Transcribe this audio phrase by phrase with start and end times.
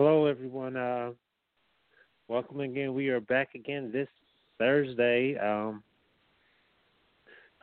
[0.00, 0.76] Hello, everyone.
[0.76, 1.10] Uh,
[2.28, 2.94] welcome again.
[2.94, 4.06] We are back again this
[4.56, 5.36] Thursday.
[5.36, 5.82] Um,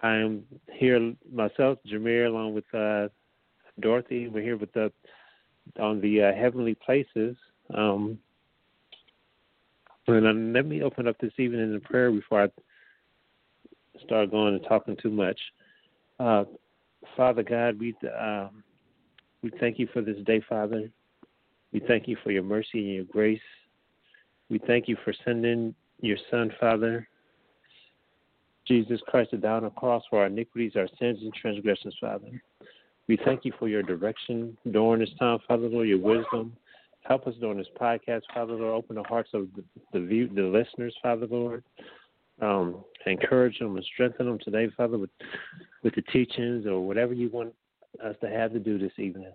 [0.03, 0.43] I am
[0.73, 3.07] here myself, Jamere, along with uh,
[3.79, 4.27] Dorothy.
[4.27, 4.91] We're here with the
[5.79, 7.37] on the uh, heavenly places.
[7.73, 8.19] Um,
[10.07, 12.47] and uh, let me open up this evening in prayer before I
[14.03, 15.39] start going and talking too much.
[16.19, 16.43] Uh,
[17.15, 18.61] Father God, we um,
[19.41, 20.89] we thank you for this day, Father.
[21.75, 23.41] We thank you for your mercy and your grace.
[24.49, 27.05] We thank you for sending your Son, Father,
[28.65, 32.41] Jesus Christ, to die on the cross for our iniquities, our sins, and transgressions, Father.
[33.09, 36.55] We thank you for your direction during this time, Father Lord, your wisdom.
[37.01, 38.73] Help us during this podcast, Father Lord.
[38.73, 41.61] Open the hearts of the, the, view, the listeners, Father Lord.
[42.41, 45.09] Um, encourage them and strengthen them today, Father, with
[45.83, 47.53] with the teachings or whatever you want
[48.01, 49.33] us to have to do this evening.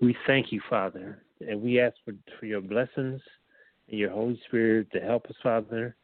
[0.00, 3.20] We thank you, Father, and we ask for, for your blessings
[3.88, 5.96] and your Holy Spirit to help us, Father.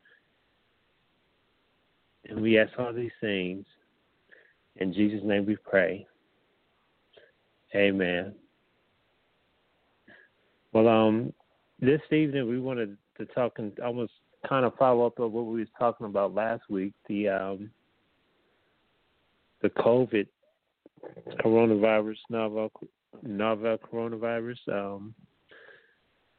[2.28, 3.64] And we ask all these things.
[4.76, 6.06] In Jesus' name we pray.
[7.74, 8.34] Amen.
[10.72, 11.32] Well, um,
[11.80, 14.12] this evening we wanted to talk and almost
[14.48, 17.70] kind of follow up on what we was talking about last week, the um,
[19.62, 20.26] the COVID
[21.44, 22.70] coronavirus, novel
[23.22, 24.58] novel coronavirus.
[24.68, 25.14] Um,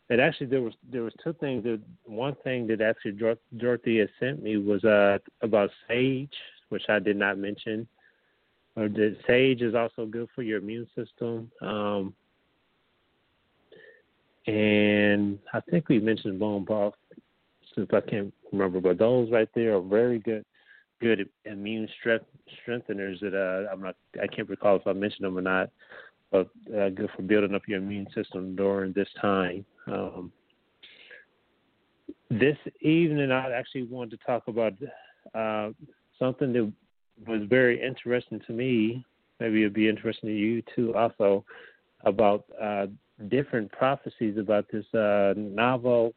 [0.10, 1.64] and actually, there was there was two things.
[1.64, 3.18] That one thing that actually
[3.58, 6.34] Dorothy had sent me was uh, about sage,
[6.70, 7.88] which I did not mention.
[8.76, 11.52] Or that sage is also good for your immune system.
[11.62, 12.14] Um,
[14.48, 16.94] and I think we mentioned bone broth,
[17.76, 20.46] since I can't remember, but those right there are very good,
[21.00, 22.26] good immune strength,
[22.66, 23.20] strengtheners.
[23.22, 25.70] That uh, I'm not, I can't recall if I mentioned them or not,
[26.32, 29.66] but uh, good for building up your immune system during this time.
[29.88, 30.32] Um,
[32.30, 34.74] this evening, I actually wanted to talk about
[35.36, 35.72] uh,
[36.18, 36.72] something that
[37.28, 39.06] was very interesting to me.
[39.40, 41.44] Maybe it'd be interesting to you too, also
[42.06, 42.88] about uh,
[43.30, 46.14] different prophecies about this uh, novel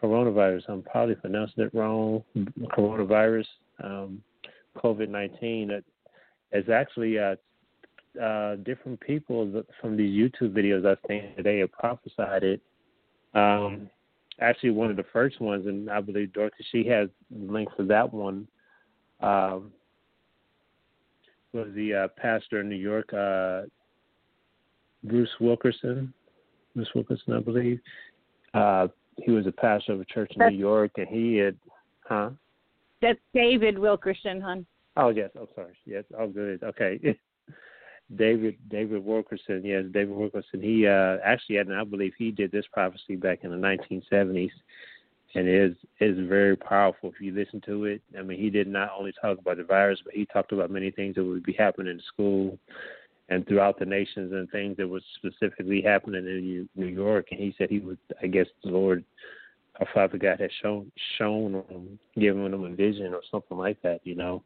[0.00, 0.62] coronavirus.
[0.68, 2.22] I'm probably pronouncing it wrong.
[2.76, 3.46] Coronavirus,
[3.82, 4.22] um,
[4.76, 5.82] COVID 19.
[6.52, 7.18] It's actually
[8.20, 12.60] uh, different people from these YouTube videos I've seen today have prophesied it.
[13.34, 13.90] Um,
[14.40, 18.12] actually, one of the first ones, and I believe Dorothy, she has links to that
[18.12, 18.46] one.
[19.20, 19.72] Um,
[21.52, 23.62] was the uh, pastor in New York, uh,
[25.04, 26.12] Bruce Wilkerson.
[26.74, 27.80] Bruce Wilkerson, I believe.
[28.52, 28.88] Uh,
[29.22, 31.56] he was a pastor of a church in That's, New York, and he had,
[32.08, 32.30] huh?
[33.00, 34.66] That's David Wilkerson, hon.
[34.96, 35.74] Oh yes, I'm oh, sorry.
[35.86, 36.62] Yes, oh good.
[36.62, 36.98] Okay.
[38.16, 40.60] David David Wilkerson, yes, David Wilkerson.
[40.60, 44.50] He uh, actually, and I believe he did this prophecy back in the 1970s,
[45.34, 48.02] and is is very powerful if you listen to it.
[48.18, 50.90] I mean, he did not only talk about the virus, but he talked about many
[50.90, 52.58] things that would be happening in school
[53.30, 57.28] and throughout the nations, and things that was specifically happening in New York.
[57.30, 59.02] And he said he would, I guess, the Lord,
[59.80, 64.00] our Father God, had shown shown him, given him a vision or something like that.
[64.04, 64.42] You know,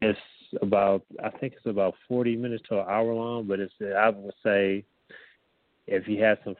[0.00, 0.18] it's
[0.62, 4.34] about I think it's about forty minutes to an hour long, but it's I would
[4.42, 4.84] say
[5.86, 6.56] if you have some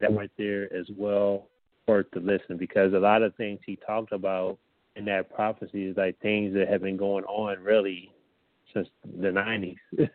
[0.00, 1.48] that right there as well
[1.86, 4.58] worth to listen because a lot of things he talked about
[4.96, 8.10] in that prophecy is like things that have been going on really
[8.72, 8.88] since
[9.20, 9.76] the nineties.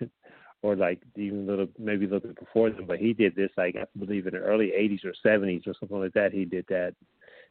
[0.66, 3.52] or like even a little maybe a little bit before them, but he did this
[3.56, 6.34] like I believe in the early eighties or seventies or something like that.
[6.34, 6.96] He did that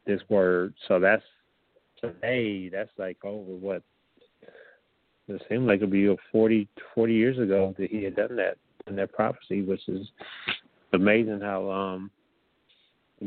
[0.05, 0.73] this word.
[0.89, 1.23] So that's
[2.01, 3.83] today that's like over what
[5.27, 8.95] it seemed like it'd be 40, 40 years ago that he had done that in
[8.97, 10.07] that prophecy, which is
[10.93, 12.11] amazing how um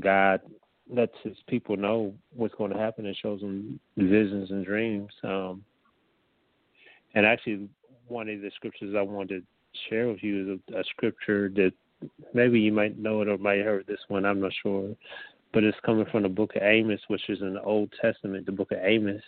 [0.00, 0.40] God
[0.90, 5.10] lets his people know what's going to happen and shows them visions and dreams.
[5.22, 5.64] Um,
[7.14, 7.68] and actually,
[8.06, 9.46] one of the scriptures I wanted to
[9.88, 11.72] share with you is a, a scripture that
[12.32, 14.24] maybe you might know it or might have heard this one.
[14.24, 14.94] I'm not sure,
[15.52, 18.52] but it's coming from the book of Amos, which is in the Old Testament, the
[18.52, 19.22] book of Amos.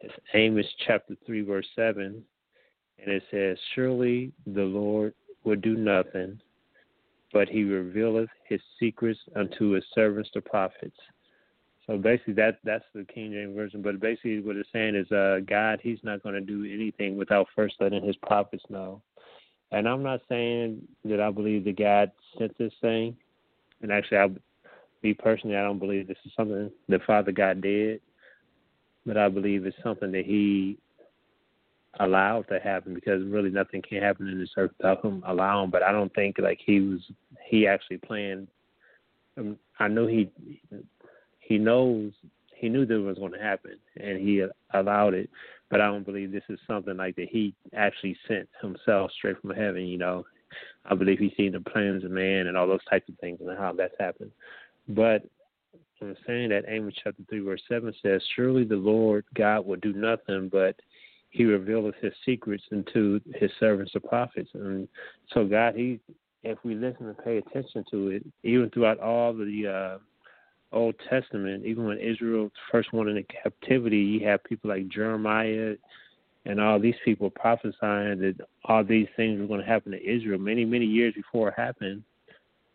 [0.00, 2.22] It's Amos chapter 3, verse 7.
[2.98, 5.14] And it says, Surely the Lord
[5.44, 6.40] will do nothing,
[7.32, 10.96] but he revealeth his secrets unto his servants the prophets.
[11.86, 13.82] So basically, that that's the King James version.
[13.82, 17.48] But basically, what it's saying is, uh, God, He's not going to do anything without
[17.56, 19.02] first letting His prophets know.
[19.72, 23.16] And I'm not saying that I believe that God sent this thing.
[23.82, 24.28] And actually, I,
[25.02, 28.00] me personally, I don't believe this is something that Father God did
[29.06, 30.78] but I believe it's something that he
[31.98, 35.70] allowed to happen because really nothing can happen in this earth without him allowing.
[35.70, 37.00] But I don't think like he was
[37.48, 38.48] he actually planned.
[39.36, 40.30] Um, I know he
[41.40, 42.12] he knows
[42.54, 44.44] he knew that it was going to happen and he
[44.74, 45.30] allowed it.
[45.70, 49.50] But I don't believe this is something like that he actually sent himself straight from
[49.50, 49.86] heaven.
[49.86, 50.26] You know,
[50.84, 53.56] I believe he's seen the plans of man and all those types of things and
[53.56, 54.32] how that's happened.
[54.88, 55.22] But
[56.02, 59.92] I'm saying that Amos chapter three verse seven says, "Surely the Lord God will do
[59.92, 60.76] nothing, but
[61.30, 64.88] He revealeth His secrets unto His servants the prophets." And
[65.32, 66.00] so God, He,
[66.42, 69.98] if we listen and pay attention to it, even throughout all the uh,
[70.72, 75.74] Old Testament, even when Israel first went into captivity, you have people like Jeremiah
[76.46, 80.38] and all these people prophesying that all these things were going to happen to Israel
[80.38, 82.02] many, many years before it happened.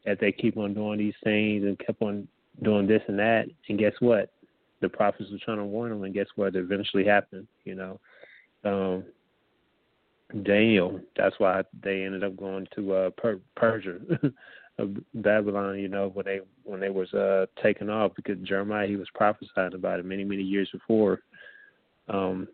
[0.05, 2.27] That they keep on doing these things and kept on
[2.63, 4.31] doing this and that, and guess what?
[4.81, 6.55] The prophets were trying to warn them, and guess what?
[6.55, 7.47] It eventually happened.
[7.63, 7.99] You know,
[8.63, 9.03] um,
[10.43, 10.99] Daniel.
[11.15, 13.99] That's why they ended up going to uh, per- Persia,
[14.77, 15.79] of Babylon.
[15.79, 19.73] You know, when they when they was uh, taken off because Jeremiah he was prophesying
[19.73, 21.21] about it many many years before.
[22.07, 22.47] Um,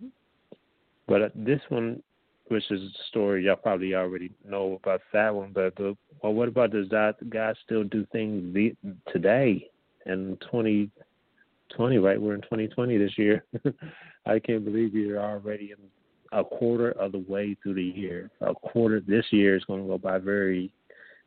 [1.07, 2.01] but uh, this one,
[2.47, 5.51] which is a story y'all probably already know about that one.
[5.53, 8.75] But the, well, what about does that God still do things
[9.11, 9.70] today?
[10.05, 12.21] And 2020, right?
[12.21, 13.45] We're in 2020 this year.
[14.25, 15.73] I can't believe we're already
[16.31, 18.29] a quarter of the way through the year.
[18.41, 20.71] A quarter this year is going to go by very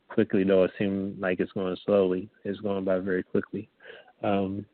[0.09, 2.29] quickly, though it seems like it's going slowly.
[2.45, 3.69] It's going by very quickly.
[4.23, 4.65] Um,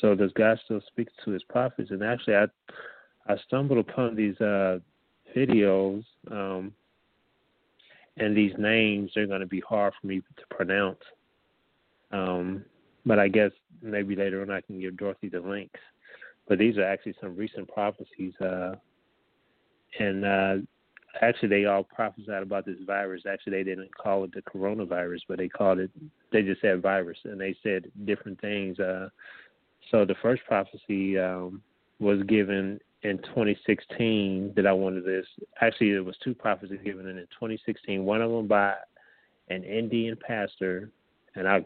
[0.00, 1.90] so does God still speak to His prophets?
[1.90, 2.46] And actually, I
[3.26, 4.78] I stumbled upon these uh,
[5.36, 6.72] videos, um,
[8.16, 11.00] and these names They're going to be hard for me to pronounce.
[12.10, 12.64] Um,
[13.08, 13.50] but I guess
[13.82, 15.80] maybe later on I can give Dorothy the links.
[16.46, 18.74] But these are actually some recent prophecies, uh,
[19.98, 20.54] and uh,
[21.20, 23.22] actually they all prophesied about this virus.
[23.28, 25.90] Actually, they didn't call it the coronavirus, but they called it.
[26.32, 28.78] They just said virus, and they said different things.
[28.78, 29.08] Uh,
[29.90, 31.62] so the first prophecy um,
[31.98, 35.26] was given in 2016 that I wanted this.
[35.60, 38.04] Actually, there was two prophecies given in 2016.
[38.04, 38.74] One of them by
[39.48, 40.90] an Indian pastor,
[41.34, 41.64] and I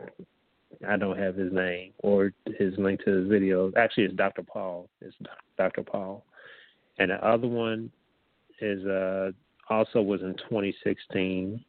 [0.88, 3.72] I don't have his name or his link to his video.
[3.76, 4.42] Actually, it's Dr.
[4.42, 4.88] Paul.
[5.00, 5.16] It's
[5.56, 5.82] Dr.
[5.82, 6.24] Paul,
[6.98, 7.90] and the other one
[8.60, 9.30] is uh
[9.70, 11.64] also was in 2016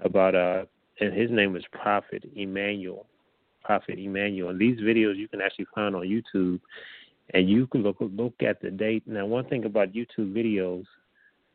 [0.00, 0.64] about uh
[1.00, 3.06] and his name is Prophet Emmanuel.
[3.64, 4.50] Prophet Emmanuel.
[4.50, 6.60] And these videos you can actually find on YouTube,
[7.32, 9.02] and you can look look at the date.
[9.06, 10.84] Now, one thing about YouTube videos,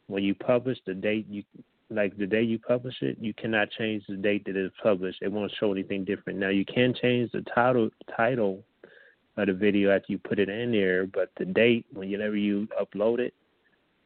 [0.07, 1.43] when you publish the date, you
[1.89, 5.21] like the day you publish it, you cannot change the date that it's published.
[5.21, 6.39] It won't show anything different.
[6.39, 8.63] Now you can change the title title
[9.37, 13.19] of the video after you put it in there, but the date whenever you upload
[13.19, 13.33] it,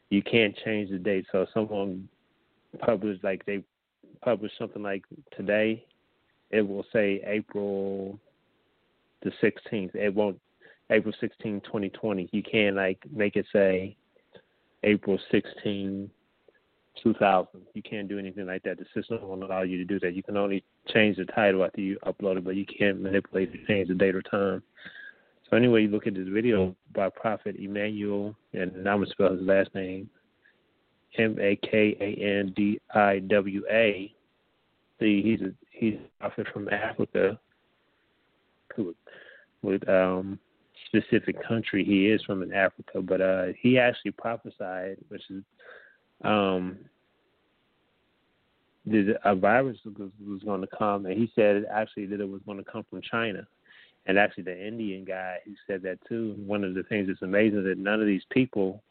[0.10, 1.26] you can't change the date.
[1.32, 2.08] So if someone
[2.80, 3.64] published like they
[4.22, 5.04] published something like
[5.36, 5.86] today,
[6.52, 8.20] it will say April
[9.24, 9.96] the sixteenth.
[9.96, 10.40] It won't
[10.90, 12.30] April 16, 2020.
[12.32, 13.96] You can't like make it say
[14.84, 16.10] April 16,
[17.02, 17.62] 2000.
[17.74, 18.78] You can't do anything like that.
[18.78, 20.14] The system won't allow you to do that.
[20.14, 20.64] You can only
[20.94, 24.16] change the title after you upload it, but you can't manipulate or change the date
[24.16, 24.62] or time.
[25.50, 29.42] So anyway, you look at this video by Prophet Emmanuel, and I'm gonna spell his
[29.42, 30.10] last name,
[31.18, 34.14] M A K A N D I W A.
[35.00, 37.40] See, he's a he's a prophet from Africa,
[39.62, 40.40] with, um
[40.88, 45.44] specific country he is from in Africa, but uh he actually prophesied, which is
[46.24, 46.78] um,
[48.86, 52.42] that a virus was, was going to come, and he said actually that it was
[52.46, 53.48] going to come from China.
[54.06, 56.36] And actually, the Indian guy who said that too.
[56.46, 58.84] One of the things that's amazing is that none of these people,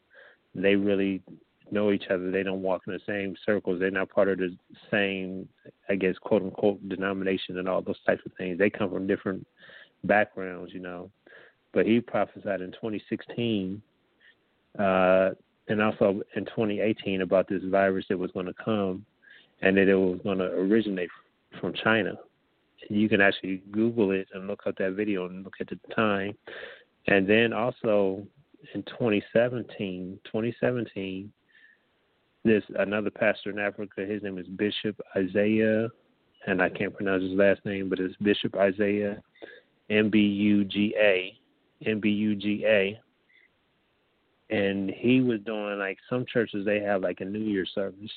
[0.55, 1.21] they really
[1.69, 2.31] know each other.
[2.31, 3.79] They don't walk in the same circles.
[3.79, 4.55] They're not part of the
[4.89, 5.47] same,
[5.87, 8.57] I guess, quote unquote, denomination and all those types of things.
[8.57, 9.45] They come from different
[10.03, 11.11] backgrounds, you know.
[11.73, 13.81] But he prophesied in 2016
[14.79, 15.29] uh,
[15.67, 19.05] and also in 2018 about this virus that was going to come
[19.61, 21.09] and that it was going to originate
[21.59, 22.13] from China.
[22.89, 26.37] You can actually Google it and look up that video and look at the time.
[27.07, 28.25] And then also
[28.73, 31.31] in 2017, 2017,
[32.43, 34.01] there's another pastor in Africa.
[34.05, 35.87] His name is Bishop Isaiah,
[36.45, 39.21] and I can't pronounce his last name, but it's Bishop Isaiah,
[39.89, 41.37] M B U G A,
[41.85, 42.99] M B U G A
[44.53, 48.11] and he was doing like some churches they have like a New Year service,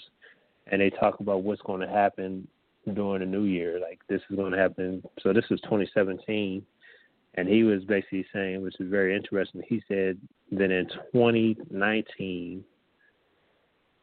[0.67, 2.47] and they talk about what's going to happen
[2.93, 3.81] during the New Year.
[3.81, 5.03] Like this is going to happen.
[5.23, 6.63] So this was 2017,
[7.37, 9.63] and he was basically saying, which is very interesting.
[9.67, 10.19] He said
[10.53, 12.63] that in 2019,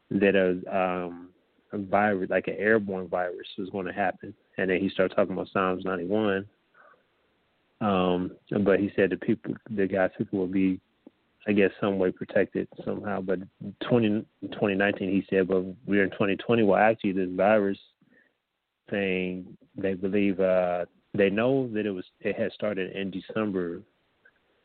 [0.10, 1.30] that a um
[1.72, 5.34] a virus like an airborne virus was going to happen, and then he started talking
[5.34, 6.48] about Psalms 91.
[7.80, 10.80] Um, but he said the people, the God's people will be,
[11.48, 13.22] I guess, some way protected somehow.
[13.22, 13.40] But
[13.88, 16.64] 20, 2019, he said, but we're in 2020.
[16.64, 17.80] Well, actually, this virus
[18.90, 23.82] thing, they believe, uh, they know that it was, it had started in December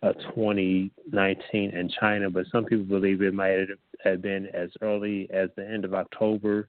[0.02, 3.66] of 2019 in China, but some people believe it might
[4.04, 6.68] have been as early as the end of October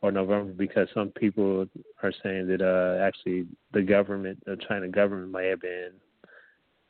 [0.00, 1.66] or November because some people
[2.02, 5.92] are saying that uh, actually the government, the China government, might have been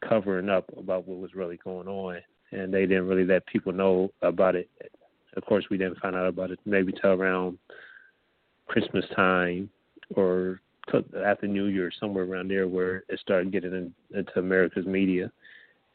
[0.09, 2.21] covering up about what was really going on,
[2.52, 4.68] and they didn't really let people know about it.
[5.37, 7.59] Of course, we didn't find out about it maybe till around
[8.66, 9.71] Christmas time
[10.14, 10.61] or
[11.25, 15.30] after New Year, somewhere around there, where it started getting in, into America's media.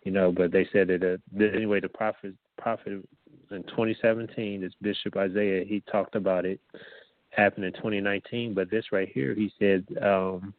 [0.03, 3.03] You know, but they said that uh, anyway, the prophet prophet
[3.51, 6.59] in 2017, this Bishop Isaiah, he talked about it
[7.31, 8.53] happened in 2019.
[8.53, 10.53] But this right here, he said, um,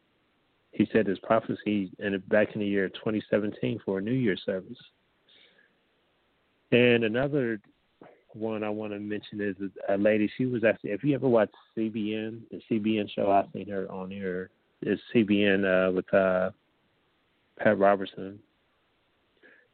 [0.72, 4.78] he said his prophecy in back in the year 2017 for a New Year service.
[6.70, 7.60] And another
[8.34, 9.56] one I want to mention is
[9.88, 10.30] a lady.
[10.36, 14.10] She was actually, if you ever watch CBN, the CBN show, I've seen her on
[14.10, 14.50] here.
[14.82, 16.50] It's CBN uh, with uh,
[17.58, 18.38] Pat Robertson.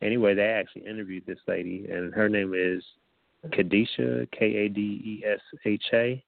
[0.03, 2.83] Anyway, they actually interviewed this lady, and her name is
[3.49, 6.23] Kadesha, K A D E S H A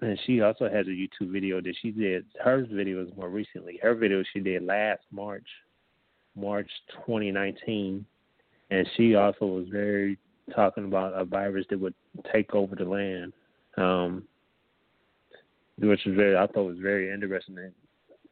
[0.00, 2.26] and she also has a YouTube video that she did.
[2.42, 3.78] Her videos more recently.
[3.82, 5.46] Her video she did last March,
[6.34, 6.70] March
[7.06, 8.04] 2019,
[8.70, 10.18] and she also was very
[10.54, 11.94] talking about a virus that would
[12.32, 13.32] take over the land,
[13.76, 14.22] um,
[15.78, 17.54] which was very I thought was very interesting.
[17.56, 17.72] That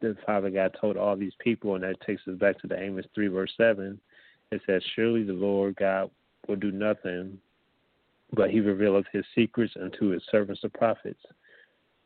[0.00, 3.06] the Father God told all these people, and that takes us back to the Amos
[3.14, 4.00] three verse seven.
[4.50, 6.10] It says, "Surely the Lord God
[6.48, 7.40] will do nothing."
[8.32, 11.22] But he revealeth his secrets unto his servants the prophets.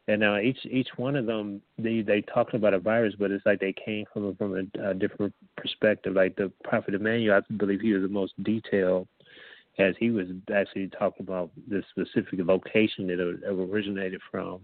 [0.08, 3.44] And now each each one of them, they they talked about a virus, but it's
[3.44, 6.14] like they came from from a, a different perspective.
[6.14, 9.06] Like the Prophet Emmanuel, I believe he was the most detailed,
[9.78, 14.62] as he was actually talking about the specific location that it, it originated from.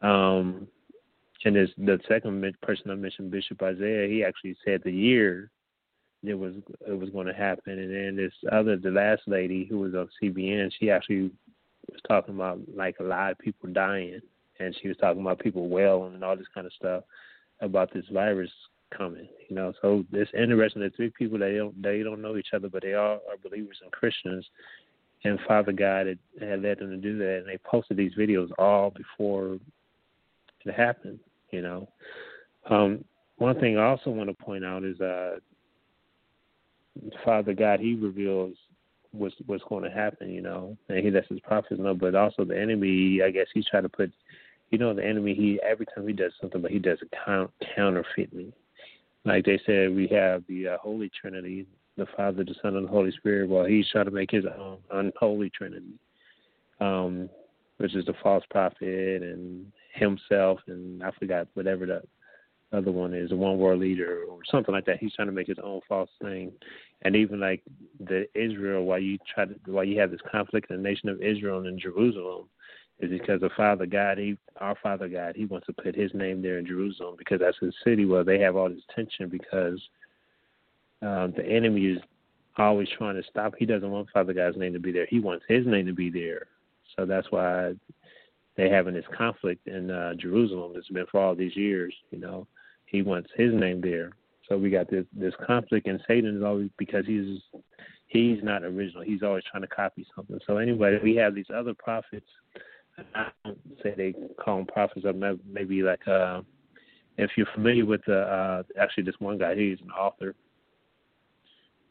[0.00, 0.68] Um,
[1.44, 5.50] and this, the second person I mentioned, Bishop Isaiah, he actually said the year
[6.22, 6.54] it was
[6.86, 7.80] it was going to happen.
[7.80, 11.32] And then this other, the last lady who was on CBN, she actually
[11.90, 14.20] was talking about like a lot of people dying
[14.60, 17.04] and she was talking about people wailing and all this kind of stuff
[17.60, 18.50] about this virus
[18.96, 19.28] coming.
[19.48, 22.68] You know, so it's interesting that three people they don't they don't know each other,
[22.68, 24.46] but they all are believers and Christians.
[25.24, 28.50] And Father God had, had led them to do that, and they posted these videos
[28.56, 29.58] all before
[30.64, 31.18] it happened.
[31.50, 31.88] You know,
[32.70, 33.04] um,
[33.38, 35.36] one thing I also want to point out is uh,
[37.24, 38.54] Father God He reveals
[39.12, 40.30] what's what's going to happen.
[40.30, 43.20] You know, and He lets His prophets know, but also the enemy.
[43.24, 44.12] I guess He's trying to put
[44.70, 47.50] you know the enemy he every time he does something but he does it count,
[47.74, 48.52] counterfeitly.
[49.24, 52.90] Like they said we have the uh, holy trinity the father the son and the
[52.90, 53.48] holy spirit.
[53.48, 55.98] Well he's trying to make his own unholy trinity
[56.80, 57.28] um
[57.78, 62.02] which is the false prophet and himself and i forgot whatever the
[62.72, 64.98] other one is a one world leader or something like that.
[64.98, 66.52] He's trying to make his own false thing.
[67.02, 67.62] And even like
[68.00, 71.22] the israel while you try to while you have this conflict in the nation of
[71.22, 72.48] israel and in jerusalem
[73.00, 76.42] is because the Father God, he our Father God, he wants to put his name
[76.42, 79.80] there in Jerusalem because that's a city where they have all this tension because
[81.02, 81.98] um, the enemy is
[82.56, 83.54] always trying to stop.
[83.56, 85.06] He doesn't want Father God's name to be there.
[85.06, 86.46] He wants his name to be there.
[86.96, 87.74] So that's why
[88.56, 90.72] they having this conflict in uh, Jerusalem.
[90.74, 91.94] It's been for all these years.
[92.10, 92.46] You know,
[92.86, 94.12] he wants his name there.
[94.48, 97.38] So we got this this conflict, and Satan is always because he's
[98.08, 99.02] he's not original.
[99.02, 100.40] He's always trying to copy something.
[100.46, 102.26] So anyway, we have these other prophets
[103.14, 105.12] I don't say they call them prophets, or
[105.50, 106.42] maybe like uh,
[107.16, 110.34] if you're familiar with the uh, actually this one guy, he's an author,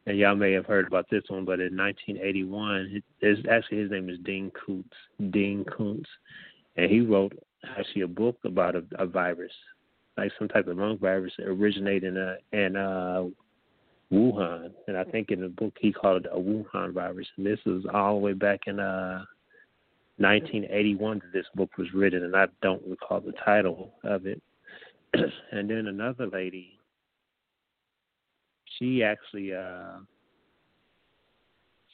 [0.05, 1.45] and y'all may have heard about this one.
[1.45, 4.95] But in 1981, his, actually his name is Dean Koontz.
[5.31, 6.09] Dean Koontz,
[6.75, 7.33] and he wrote
[7.77, 9.53] actually a book about a, a virus,
[10.17, 13.23] like some type of lung virus originating in uh, in uh,
[14.11, 17.27] Wuhan, and I think in the book he called it a Wuhan virus.
[17.37, 19.25] And this was all the way back in uh
[20.17, 24.41] 1981 that this book was written, and I don't recall the title of it.
[25.13, 26.77] and then another lady,
[28.77, 29.99] she actually, uh,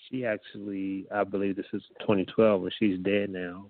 [0.10, 3.66] she actually, I believe this is 2012, and she's dead now.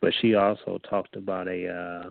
[0.00, 2.10] But she also talked about a uh,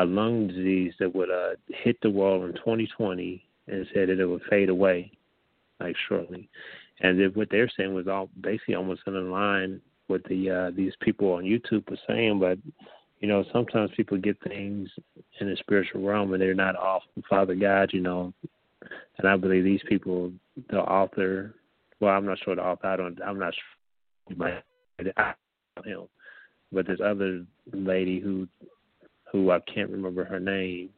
[0.00, 4.26] a lung disease that would uh, hit the world in 2020, and said that it
[4.26, 5.12] would fade away,
[5.80, 6.48] like shortly.
[7.00, 10.70] And then what they're saying was all basically almost in a line what the uh,
[10.76, 12.58] these people on YouTube were saying, but
[13.20, 14.88] you know sometimes people get things
[15.40, 18.32] in the spiritual realm and they're not off Father God, you know.
[19.18, 20.32] And I believe these people,
[20.70, 21.54] the author,
[22.00, 22.86] well, I'm not sure the author.
[22.86, 23.18] I don't.
[23.22, 24.36] I'm not sure.
[24.36, 24.64] But
[25.84, 26.02] him,
[26.70, 28.46] but this other lady who,
[29.30, 30.90] who I can't remember her name.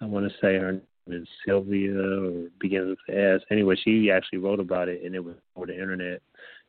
[0.00, 3.40] I want to say her name is Sylvia or begins with S.
[3.50, 6.20] Anyway, she actually wrote about it, and it was over the internet.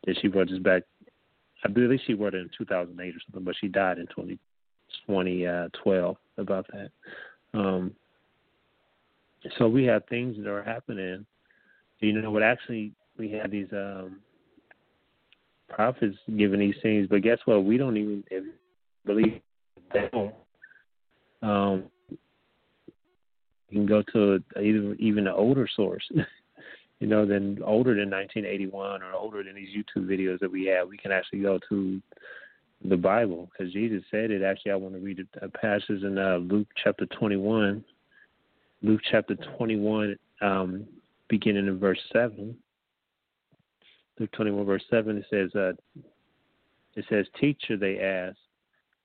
[0.06, 0.84] That she brought this back.
[1.64, 4.38] I believe she wrote it in 2008 or something, but she died in 20,
[5.08, 6.90] 2012 about that.
[7.54, 7.94] Um,
[9.58, 11.26] so we have things that are happening.
[12.00, 12.44] You know what?
[12.44, 14.20] Actually, we have these um,
[15.70, 17.64] prophets giving these things, but guess what?
[17.64, 18.24] We don't even
[19.06, 19.42] believe
[19.94, 20.32] them.
[21.42, 21.84] Um,
[23.70, 26.04] you can go to even even an older source,
[27.04, 30.88] you know, than older than 1981 or older than these YouTube videos that we have.
[30.88, 32.02] We can actually go to
[32.86, 34.42] the Bible because Jesus said it.
[34.42, 37.84] Actually, I want to read a passage in uh, Luke chapter 21.
[38.84, 40.86] Luke chapter 21, um,
[41.28, 42.56] beginning in verse 7.
[44.18, 45.74] Luke 21, verse 7, it says, uh,
[46.96, 48.38] it says, Teacher, they asked,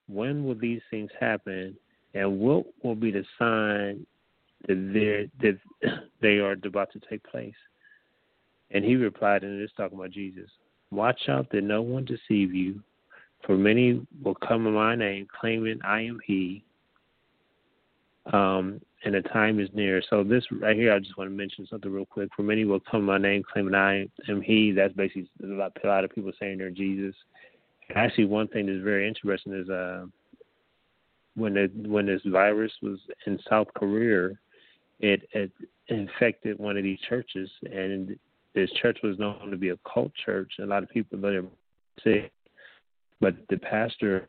[0.07, 1.77] when will these things happen,
[2.15, 4.07] and what will be the sign
[4.69, 5.59] that that
[6.23, 7.55] they are about to take place?
[8.71, 10.51] And he replied, and it's talking about Jesus.
[10.91, 12.83] Watch out that no one deceive you,
[13.47, 16.65] for many will come in my name, claiming I am He.
[18.33, 20.03] Um, and the time is near.
[20.11, 22.31] So this right here, I just want to mention something real quick.
[22.37, 24.73] For many will come in my name, claiming I am He.
[24.73, 27.15] That's basically a lot, of people saying they're Jesus.
[27.95, 30.05] Actually, one thing that's very interesting is uh,
[31.37, 34.31] when the when this virus was in South Korea,
[35.01, 35.51] it, it
[35.87, 38.19] infected one of these churches, and
[38.59, 40.53] this church was known to be a cult church.
[40.61, 41.45] A lot of people there
[42.03, 42.33] sick,
[43.21, 44.29] but the pastor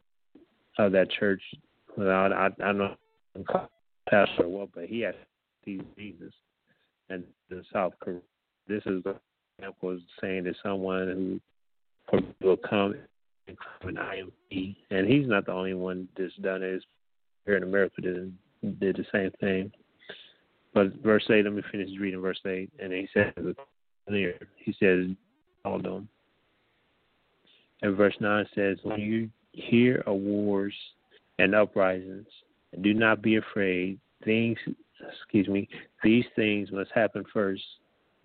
[0.78, 1.42] of that church,
[1.98, 2.96] well, I, I, don't know
[4.10, 5.16] pastor or what, but he had
[5.66, 6.34] these Jesus,
[7.10, 8.22] and the South Korea.
[8.68, 9.16] This is the
[9.58, 11.42] example of saying that someone
[12.12, 12.96] who will come
[13.48, 14.04] and claim an
[14.52, 16.84] IMP, and he's not the only one that's done it.
[17.46, 18.34] Here in America, did
[18.80, 19.72] did the same thing.
[20.74, 23.34] But verse eight, let me finish reading verse eight, and he says,
[24.10, 25.08] he says,
[25.66, 26.08] all them.
[27.82, 30.74] And verse nine says, when you hear of wars
[31.38, 32.28] and uprisings,
[32.82, 34.00] do not be afraid.
[34.24, 34.58] Things,
[35.14, 35.70] excuse me,
[36.04, 37.64] these things must happen first,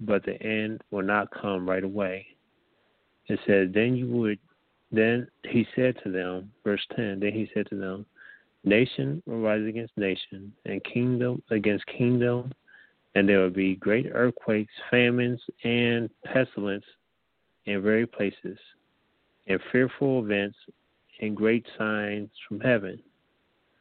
[0.01, 2.27] but the end will not come right away.
[3.29, 4.39] It says, then you would,
[4.93, 8.05] then he said to them, verse 10, then he said to them,
[8.65, 12.53] nation will rise against nation, and kingdom against kingdom,
[13.15, 16.85] and there will be great earthquakes, famines, and pestilence
[17.67, 18.59] in various places,
[19.47, 20.57] and fearful events,
[21.21, 23.01] and great signs from heaven.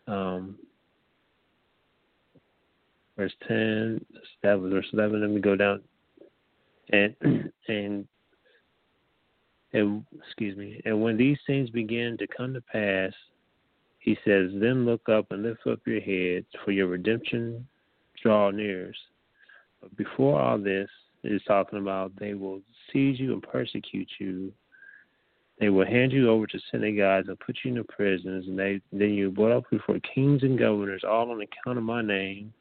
[0.07, 0.57] Um,
[3.17, 4.05] verse 10,
[4.43, 5.21] that was verse 11.
[5.21, 5.81] Let me go down.
[6.91, 7.15] And,
[7.67, 8.07] and,
[9.73, 13.13] and, excuse me, and when these things begin to come to pass,
[13.99, 17.65] he says, Then look up and lift up your heads, for your redemption
[18.21, 18.93] draw near.
[19.95, 20.89] Before all this,
[21.23, 24.51] is talking about they will seize you and persecute you.
[25.59, 28.81] They will hand you over to synagogues and put you in the prisons, and they
[28.91, 32.51] then you brought up before kings and governors, all on account of my name.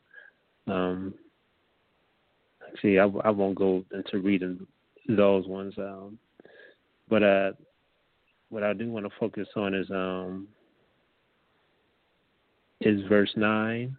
[0.68, 1.14] Um,
[2.80, 4.64] see, I, I won't go into reading
[5.08, 6.18] those ones, um,
[7.08, 7.52] but uh,
[8.50, 10.46] what I do want to focus on is um,
[12.82, 13.96] is verse nine,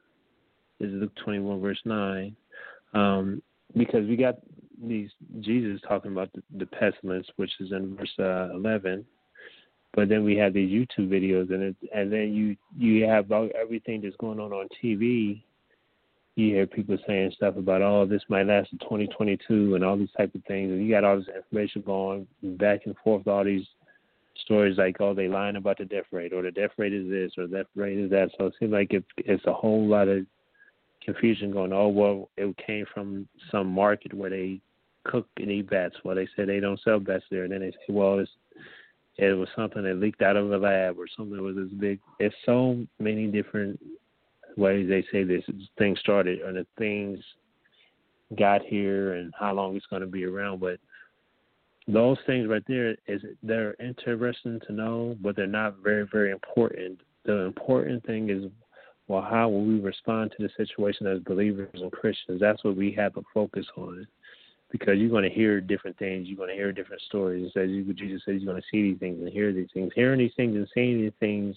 [0.80, 2.36] is Luke twenty one verse nine,
[2.94, 3.42] um,
[3.76, 4.36] because we got
[4.82, 9.06] these Jesus talking about the, the pestilence, which is in verse uh, eleven,
[9.94, 13.52] but then we have these YouTube videos, and it, and then you you have about
[13.52, 15.44] everything that's going on on TV.
[16.36, 20.10] You hear people saying stuff about, oh, this might last to 2022, and all these
[20.18, 23.68] type of things, and you got all this information going back and forth, all these
[24.44, 27.32] stories like, oh, they lying about the death rate, or the death rate is this,
[27.38, 28.32] or the death rate is that.
[28.38, 30.26] So it seems like it, it's a whole lot of
[31.06, 31.74] confusion going.
[31.74, 34.60] Oh, well, it came from some market where they
[35.04, 35.96] cook and eat bats.
[36.04, 38.32] Well, they said they don't sell bats there, and then they say, well, it's
[39.18, 42.00] it was something that leaked out of a lab or something that was this big.
[42.20, 43.80] There's so many different
[44.58, 45.44] ways they say this
[45.78, 47.20] thing started, or the things
[48.38, 50.80] got here, and how long it's going to be around, but
[51.88, 57.00] those things right there is they're interesting to know, but they're not very, very important.
[57.26, 58.46] The important thing is,
[59.08, 62.40] well, how will we respond to the situation as believers and Christians?
[62.40, 64.08] That's what we have to focus on,
[64.72, 66.28] because you're going to hear different things.
[66.28, 67.52] You're going to hear different stories.
[67.56, 69.92] As Jesus says, you're going to see these things and hear these things.
[69.94, 71.56] Hearing these things and seeing these things,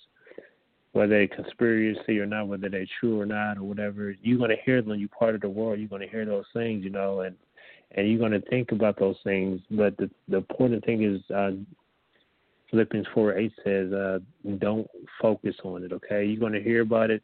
[0.93, 4.63] whether they're conspiracy or not, whether they're true or not, or whatever, you're going to
[4.65, 4.99] hear them.
[4.99, 5.79] You're part of the world.
[5.79, 7.37] You're going to hear those things, you know, and
[7.93, 9.61] and you're going to think about those things.
[9.71, 11.53] But the the important thing is, uh,
[12.71, 14.19] Philippians four eight says, uh,
[14.59, 14.89] don't
[15.23, 15.93] focus on it.
[15.93, 17.23] Okay, you're going to hear about it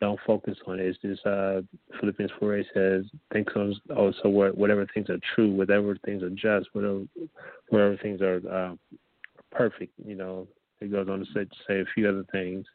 [0.00, 0.86] don't focus on it.
[0.86, 1.60] It's just uh,
[2.00, 6.68] Philippians 4 8 says, think on also whatever things are true, whatever things are just,
[6.72, 7.02] whatever,
[7.68, 8.74] whatever things are uh,
[9.50, 9.92] perfect.
[10.04, 10.46] You know,
[10.80, 12.66] it goes on to say, say a few other things.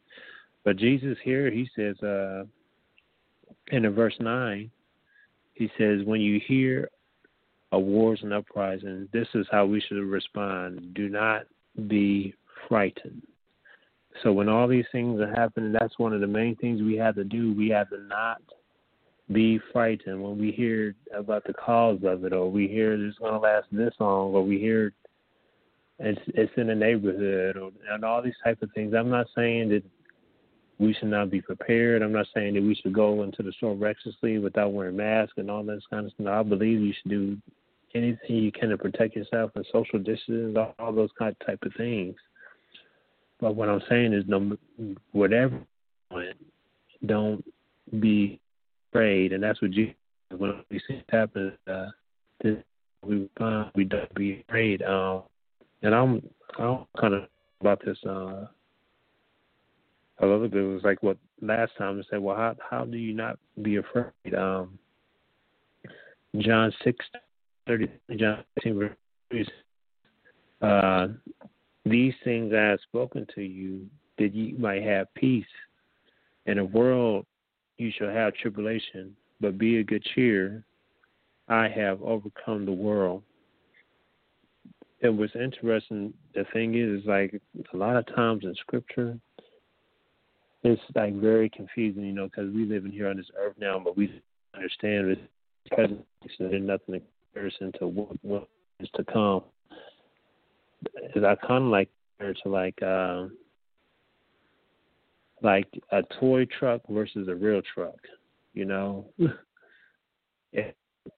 [0.63, 2.43] But Jesus here, he says, uh,
[3.71, 4.69] in verse 9,
[5.53, 6.89] he says, when you hear
[7.71, 10.93] a wars and uprisings, this is how we should respond.
[10.93, 11.43] Do not
[11.87, 12.33] be
[12.67, 13.21] frightened.
[14.23, 17.15] So when all these things are happening, that's one of the main things we have
[17.15, 17.53] to do.
[17.53, 18.41] We have to not
[19.31, 23.33] be frightened when we hear about the cause of it, or we hear it's going
[23.33, 24.93] to last this long, or we hear
[25.99, 28.93] it's it's in the neighborhood, or and all these type of things.
[28.93, 29.83] I'm not saying that
[30.77, 32.01] we should not be prepared.
[32.01, 35.49] I'm not saying that we should go into the store recklessly without wearing masks and
[35.49, 36.27] all that kind of stuff.
[36.27, 37.37] I believe you should do
[37.93, 41.73] anything you can to protect yourself and social distance, all those kind of type of
[41.77, 42.15] things.
[43.39, 44.57] But what I'm saying is, no,
[45.11, 45.59] whatever,
[47.05, 47.43] don't
[47.99, 48.39] be
[48.89, 49.95] afraid, and that's what Jesus.
[50.35, 51.87] When we see it happen, uh,
[52.41, 52.57] this,
[53.05, 54.81] we find we don't be afraid.
[54.81, 55.23] Um,
[55.83, 56.21] and I'm
[56.57, 57.23] I'm kind of
[57.61, 58.47] about this uh,
[60.19, 60.61] a little bit.
[60.61, 62.19] It was like what last time I said.
[62.19, 64.33] Well, how how do you not be afraid?
[64.35, 64.79] Um,
[66.37, 67.05] John six
[67.67, 68.95] thirty, John 16,
[69.31, 69.47] verse,
[70.61, 71.07] uh,
[71.85, 73.85] these things I have spoken to you,
[74.17, 75.45] that ye might have peace.
[76.45, 77.25] In the world
[77.77, 80.63] you shall have tribulation, but be of good cheer.
[81.47, 83.21] I have overcome the world.
[85.01, 86.13] It was interesting.
[86.33, 87.39] The thing is, is like
[87.73, 89.19] a lot of times in Scripture,
[90.63, 93.77] it's like very confusing, you know, because we live in here on this earth now,
[93.77, 94.21] but we
[94.55, 95.19] understand this
[95.71, 96.03] present.
[96.39, 97.01] There's nothing in
[97.33, 98.47] comparison to what, what
[98.79, 99.43] is to come
[101.15, 103.25] is I kind of like to like uh,
[105.41, 107.99] like a toy truck versus a real truck.
[108.53, 109.05] You know,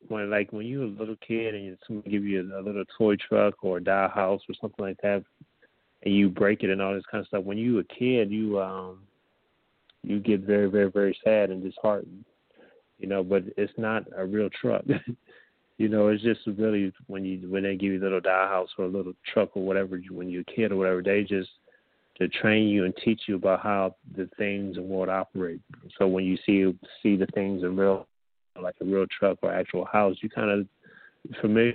[0.07, 2.83] when like when you were a little kid and someone give you a, a little
[2.97, 5.23] toy truck or a doll house or something like that,
[6.03, 7.43] and you break it and all this kind of stuff.
[7.43, 9.03] When you a kid, you um
[10.03, 12.25] you get very very very sad and disheartened.
[12.99, 14.83] You know, but it's not a real truck.
[15.77, 18.69] You know, it's just really when you when they give you a little doll house
[18.77, 21.49] or a little truck or whatever when you're a kid or whatever, they just
[22.17, 25.61] to train you and teach you about how the things in the world operate.
[25.99, 28.07] So when you see see the things in real,
[28.59, 30.67] like a real truck or actual house, you kind of
[31.41, 31.73] familiar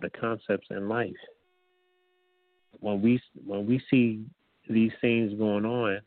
[0.00, 1.12] with the concepts in life.
[2.80, 4.24] When we when we see
[4.68, 6.00] these things going on,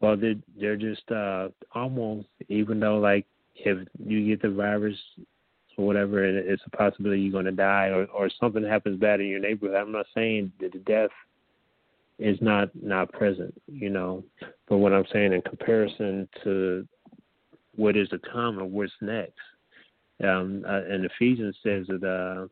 [0.00, 4.98] well, they're they're just uh, almost even though like if you get the virus
[5.76, 9.20] or whatever, and it's a possibility you're going to die or or something happens bad
[9.20, 9.76] in your neighborhood.
[9.76, 11.10] I'm not saying that the death
[12.18, 14.22] is not not present, you know,
[14.68, 16.86] but what I'm saying in comparison to
[17.76, 19.32] what is to come or what's next.
[20.22, 22.46] Um, uh, and Ephesians says that uh,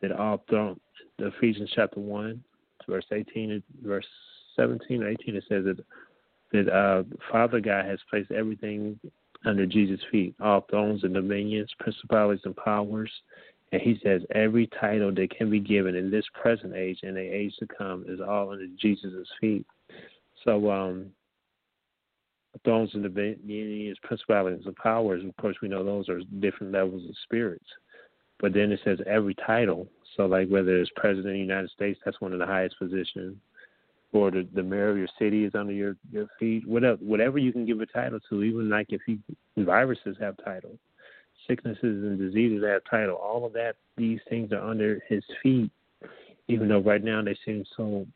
[0.00, 0.78] that all throne,
[1.18, 2.42] Ephesians chapter one,
[2.88, 4.06] verse 18, verse
[4.56, 5.84] 17 or 18, it says that
[6.52, 8.98] that uh, Father God has placed everything
[9.46, 13.10] under Jesus' feet, all thrones and dominions, principalities and powers.
[13.72, 17.20] And he says every title that can be given in this present age and the
[17.20, 19.66] age to come is all under Jesus' feet.
[20.44, 21.06] So, um,
[22.64, 27.14] thrones and dominions, principalities and powers, of course, we know those are different levels of
[27.24, 27.66] spirits.
[28.38, 29.88] But then it says every title.
[30.16, 33.36] So, like whether it's president of the United States, that's one of the highest positions
[34.16, 36.66] or the, the mayor of your city is under your your feet.
[36.66, 39.18] Whatever whatever you can give a title to, even like if you
[39.56, 40.78] viruses have titles,
[41.46, 43.16] sicknesses and diseases have title.
[43.16, 45.70] All of that, these things are under his feet.
[46.48, 48.06] Even though right now they seem so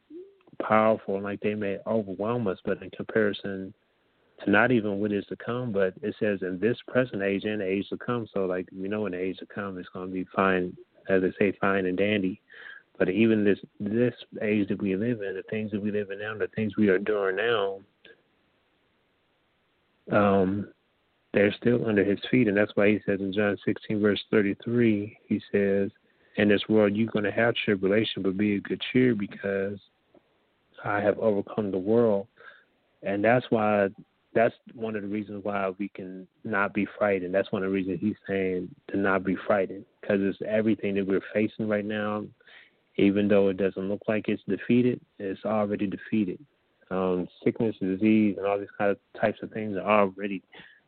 [0.62, 3.74] powerful and like they may overwhelm us, but in comparison
[4.44, 7.62] to not even what is to come, but it says in this present age and
[7.62, 8.26] age to come.
[8.32, 10.76] So like we know in the age to come, it's going to be fine,
[11.08, 12.40] as they say, fine and dandy.
[13.00, 16.18] But even this this age that we live in, the things that we live in
[16.18, 17.80] now, the things we are doing now,
[20.12, 20.68] um,
[21.32, 25.16] they're still under his feet, and that's why he says in John 16 verse 33,
[25.26, 25.90] he says,
[26.36, 29.78] "In this world you're going to have tribulation, but be of good cheer, because
[30.84, 32.26] I have overcome the world."
[33.02, 33.88] And that's why
[34.34, 37.34] that's one of the reasons why we can not be frightened.
[37.34, 41.06] That's one of the reasons he's saying to not be frightened because it's everything that
[41.06, 42.26] we're facing right now.
[43.00, 46.38] Even though it doesn't look like it's defeated, it's already defeated.
[46.90, 50.42] Um, sickness, disease, and all these kind of types of things are already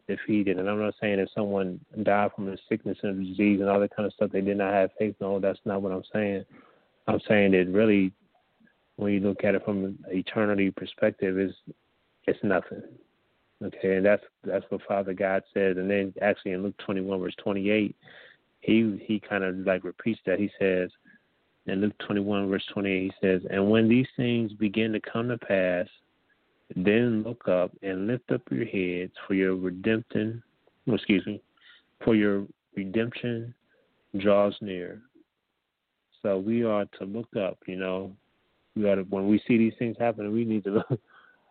[0.09, 0.59] defeated.
[0.59, 3.81] And I'm not saying if someone died from a sickness and a disease and all
[3.81, 5.15] that kind of stuff, they did not have faith.
[5.21, 6.45] No, that's not what I'm saying.
[7.07, 8.13] I'm saying that really,
[8.97, 11.53] when you look at it from an eternity perspective, is
[12.27, 12.83] it's nothing.
[13.65, 15.77] Okay, and that's that's what Father God said.
[15.77, 17.95] And then actually in Luke 21 verse 28,
[18.61, 20.41] he he kind of like repeats that.
[20.41, 20.91] He says
[21.67, 25.39] in Luke 21 verse 28, he says, "And when these things begin to come to
[25.39, 25.87] pass,
[26.75, 30.43] then look up and lift up your heads for your redemption.
[30.87, 31.41] Excuse me,
[32.05, 33.55] for your redemption
[34.17, 35.01] draws near."
[36.23, 37.59] So we are to look up.
[37.67, 38.17] You know,
[38.75, 41.01] we got to when we see these things happening, we need to look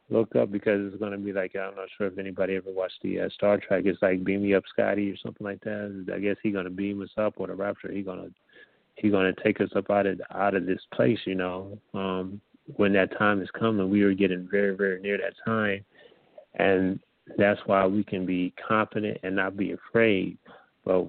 [0.10, 3.02] look up because it's going to be like I'm not sure if anybody ever watched
[3.02, 3.84] the uh, Star Trek.
[3.86, 6.06] It's like Beam Me Up, Scotty, or something like that.
[6.14, 7.92] I guess he's going to beam us up, or the Rapture.
[7.92, 8.32] He's going to
[9.02, 11.20] he's going to take us up out of out of this place.
[11.26, 12.40] You know, um,
[12.76, 15.84] when that time is coming, we are getting very very near that time,
[16.56, 17.00] and
[17.38, 20.38] that's why we can be confident and not be afraid.
[20.86, 21.08] But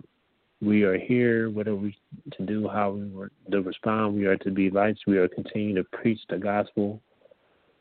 [0.61, 1.51] we are here.
[1.51, 1.97] What are we
[2.33, 2.69] to do?
[2.69, 4.15] How we were to respond?
[4.15, 5.01] We are to be lights.
[5.07, 7.01] We are continue to preach the gospel.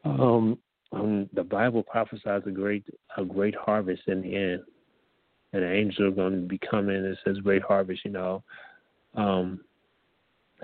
[0.03, 0.57] Um,
[0.91, 2.83] um, the Bible prophesies a great
[3.17, 4.61] a great harvest in the end,
[5.53, 6.95] and the angels are going to be coming.
[6.95, 8.43] It says great harvest, you know.
[9.15, 9.61] Um,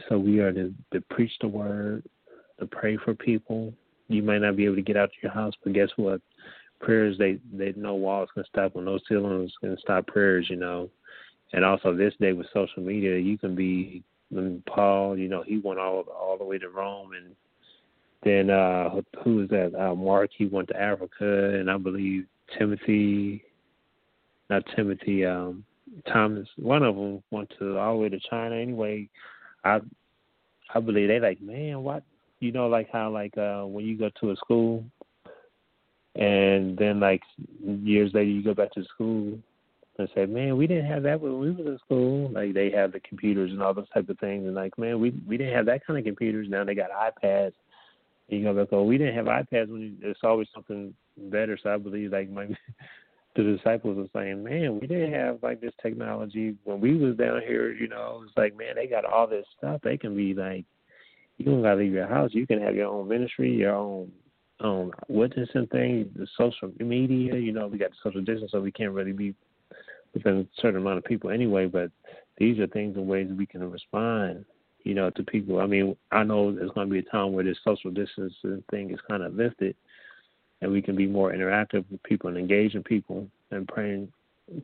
[0.08, 2.04] so we are to, to preach the word,
[2.60, 3.74] to pray for people.
[4.08, 6.22] You might not be able to get out to your house, but guess what?
[6.80, 10.90] Prayers they they no walls can stop, and no ceilings can stop prayers, you know.
[11.54, 14.04] And also this day with social media, you can be.
[14.68, 17.34] Paul, you know, he went all all the way to Rome and
[18.24, 18.90] then uh
[19.24, 19.74] who was that?
[19.74, 22.26] Uh Mark he went to Africa and I believe
[22.58, 23.44] Timothy
[24.50, 25.64] not Timothy, um
[26.12, 29.10] Thomas, one of them went to all the way to China anyway.
[29.64, 29.80] I
[30.74, 32.04] I believe they like, man, what
[32.40, 34.84] you know, like how like uh when you go to a school
[36.16, 37.22] and then like
[37.62, 39.38] years later you go back to school
[40.00, 42.30] and say, Man, we didn't have that when we was in school.
[42.30, 45.12] Like they have the computers and all those type of things and like, man, we
[45.28, 46.48] we didn't have that kind of computers.
[46.50, 47.54] Now they got iPads
[48.28, 51.58] you know, like, oh, we didn't have iPads when there's always something better.
[51.62, 52.48] So I believe like my
[53.44, 57.42] the disciples are saying, man, we didn't have like this technology when we was down
[57.46, 57.72] here.
[57.72, 59.82] You know, it's like, man, they got all this stuff.
[59.84, 60.66] They can be like,
[61.38, 62.32] you don't gotta leave your house.
[62.34, 64.12] You can have your own ministry, your own
[64.60, 67.36] um witnessing thing, the social media.
[67.36, 69.36] You know, we got the social distance, so we can't really be
[70.14, 71.68] within a certain amount of people anyway.
[71.68, 71.92] But
[72.38, 74.46] these are things and ways we can respond
[74.88, 75.60] you know, to people.
[75.60, 78.90] I mean, I know there's going to be a time where this social distancing thing
[78.92, 79.76] is kind of lifted,
[80.62, 84.12] and we can be more interactive with people and engaging people and praying,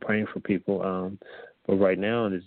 [0.01, 0.81] praying for people.
[0.81, 1.19] Um,
[1.67, 2.43] but right now, is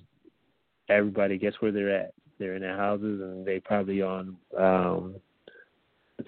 [0.89, 2.13] everybody gets where they're at.
[2.39, 5.17] They're in their houses, and they probably on um,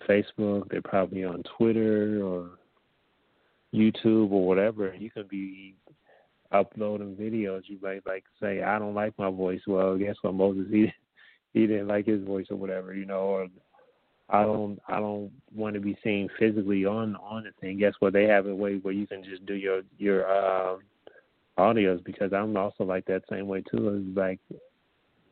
[0.09, 0.71] Facebook.
[0.71, 2.51] They're probably on Twitter or
[3.75, 4.95] YouTube or whatever.
[4.95, 5.75] You can be
[6.51, 7.63] uploading videos.
[7.67, 10.67] You might like say, "I don't like my voice." Well, guess what, Moses?
[10.71, 10.93] He
[11.53, 13.49] he didn't like his voice or whatever, you know, or
[14.31, 17.79] I don't I don't want to be seen physically on on the thing.
[17.79, 18.13] Guess what?
[18.13, 20.77] They have a way where you can just do your your uh,
[21.59, 24.05] audios because I'm also like that same way too.
[24.07, 24.41] It's like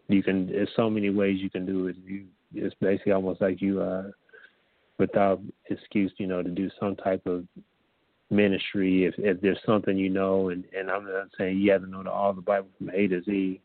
[0.08, 1.96] you can there's so many ways you can do it.
[2.04, 4.10] You it's basically almost like you uh
[4.98, 7.44] without excuse, you know, to do some type of
[8.30, 11.86] ministry if if there's something you know and and I'm not saying you have to
[11.86, 13.60] know the, all the Bible from A to Z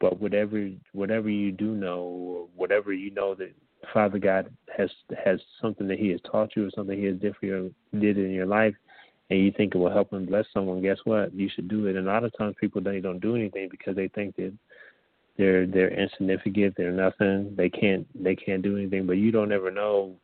[0.00, 3.52] but whatever whatever you do know, whatever you know that
[3.92, 4.90] Father God has
[5.24, 8.18] has something that He has taught you, or something He has did for your did
[8.18, 8.74] in your life,
[9.30, 11.34] and you think it will help and bless someone, guess what?
[11.34, 11.96] You should do it.
[11.96, 14.52] And a lot of times people they don't do anything because they think that
[15.36, 19.06] they're they're insignificant, they're nothing, they can't they can't do anything.
[19.06, 20.16] But you don't ever know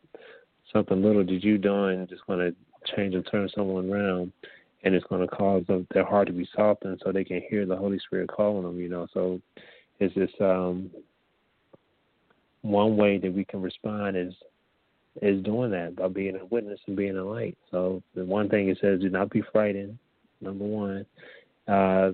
[0.73, 4.33] something little that you done just going to change and turn someone around
[4.85, 7.67] and it's going to cause them, their heart to be softened so they can hear
[7.67, 8.79] the Holy Spirit calling them.
[8.79, 9.41] You know, so
[10.01, 10.91] it's just um,
[12.63, 14.33] one way that we can respond is
[15.21, 17.59] is doing that by being a witness and being a light.
[17.71, 19.99] So the one thing it says, do not be frightened.
[20.41, 21.05] Number one,
[21.69, 22.13] uh,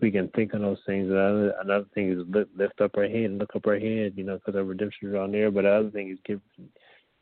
[0.00, 1.10] we can think on those things.
[1.10, 4.14] Another another thing is lift, lift up our head and look up our head.
[4.16, 5.50] You know, because our redemption is on there.
[5.50, 6.40] But the other thing is get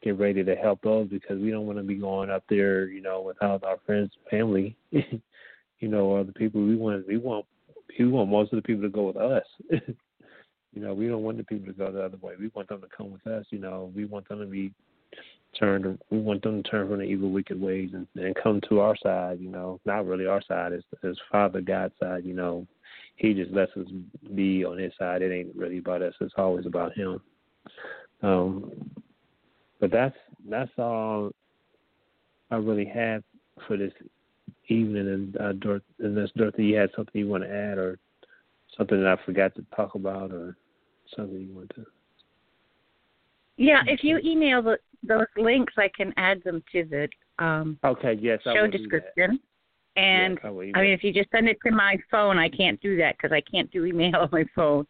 [0.03, 3.01] get ready to help those because we don't want to be going up there, you
[3.01, 7.09] know, without our friends, family, you know, or the people we want.
[7.09, 7.47] We want
[7.99, 9.45] we want most of the people to go with us.
[10.77, 12.35] you know, we don't want the people to go the other way.
[12.39, 13.47] We want them to come with us.
[13.49, 14.73] You know, we want them to be
[15.59, 15.99] turned.
[16.11, 18.95] We want them to turn from the evil, wicked ways and, and come to our
[19.03, 19.39] side.
[19.41, 20.73] You know, not really our side.
[20.73, 22.27] It's, it's Father God's side.
[22.27, 22.67] You know,
[23.17, 23.87] He just lets us
[24.35, 25.23] be on His side.
[25.23, 26.13] It ain't really about us.
[26.21, 27.23] It's always about Him.
[28.23, 28.71] Um,
[29.81, 30.17] but that's
[30.49, 31.31] that's all
[32.51, 33.25] I really had
[33.67, 33.93] for this
[34.69, 35.09] evening.
[35.09, 37.99] And uh, unless Dorothy, you had something you want to add, or
[38.77, 40.59] something that I forgot to talk about, or
[41.15, 41.85] something you want to.
[43.57, 47.09] Yeah, if you email the, those links, I can add them to the
[47.43, 48.15] um, okay.
[48.21, 49.41] Yes, I show description.
[49.97, 52.81] And yes, I, I mean, if you just send it to my phone, I can't
[52.81, 54.87] do that because I can't do email on my phone.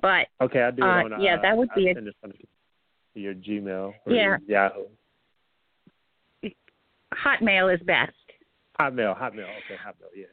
[0.00, 1.22] But okay, I'll do it uh, on.
[1.22, 1.96] Yeah, uh, that would I'll be it.
[1.96, 2.32] send it on
[3.14, 4.36] your Gmail or Yeah.
[4.46, 4.84] Yahoo.
[7.12, 8.12] Hotmail is best.
[8.78, 9.48] Hotmail, Hotmail.
[9.48, 10.10] Okay, Hotmail.
[10.14, 10.28] Yes.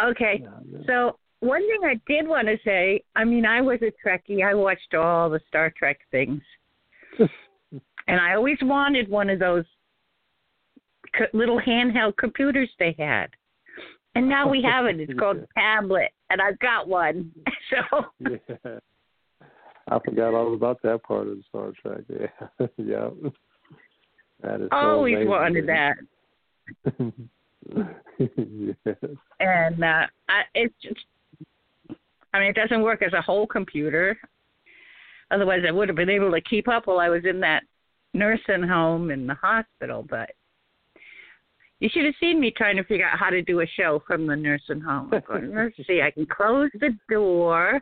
[0.00, 0.42] Okay.
[0.46, 0.86] Hotmail.
[0.86, 4.44] So one thing I did want to say, I mean, I was a Trekkie.
[4.44, 6.42] I watched all the Star Trek things,
[7.18, 9.64] and I always wanted one of those
[11.32, 13.28] little handheld computers they had.
[14.14, 14.98] And now we have it.
[14.98, 17.32] It's called tablet, and I've got one.
[17.92, 18.78] So yeah.
[19.88, 22.00] I forgot all about that part of the Star Trek.
[22.08, 23.10] Yeah, yeah.
[24.40, 25.28] That is so always amazing.
[25.28, 25.96] wanted that.
[28.18, 28.96] yes.
[29.38, 31.04] And uh, I, it's just,
[32.32, 34.16] I mean, it doesn't work as a whole computer.
[35.30, 37.62] Otherwise, I would have been able to keep up while I was in that
[38.14, 40.04] nursing home in the hospital.
[40.08, 40.30] But
[41.80, 44.26] you should have seen me trying to figure out how to do a show from
[44.26, 45.12] the nursing home.
[45.26, 47.80] Going, see, I can close the door.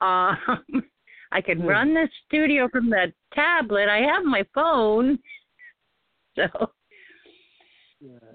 [0.00, 0.36] Um,
[1.32, 3.88] I can run the studio from the tablet.
[3.88, 5.18] I have my phone.
[6.36, 6.46] So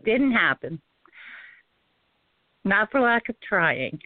[0.05, 0.81] didn't happen.
[2.63, 3.99] Not for lack of trying.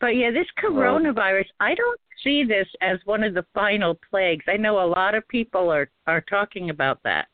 [0.00, 4.44] But yeah, this coronavirus, I don't see this as one of the final plagues.
[4.48, 7.28] I know a lot of people are are talking about that.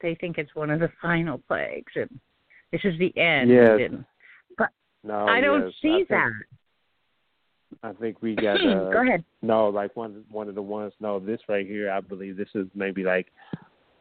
[0.00, 2.20] They think it's one of the final plagues and
[2.72, 3.50] this is the end.
[3.50, 3.78] Yes.
[3.80, 4.04] And
[5.04, 5.72] No, I don't yes.
[5.80, 6.32] see I think, that.
[7.82, 8.56] I think we got.
[8.56, 9.24] Uh, Go ahead.
[9.42, 10.92] No, like one one of the ones.
[11.00, 11.90] No, this right here.
[11.90, 13.28] I believe this is maybe like,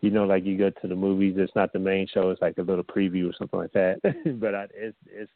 [0.01, 1.35] you know, like you go to the movies.
[1.37, 2.29] It's not the main show.
[2.31, 3.99] It's like a little preview or something like that.
[4.39, 5.31] but I, it's it's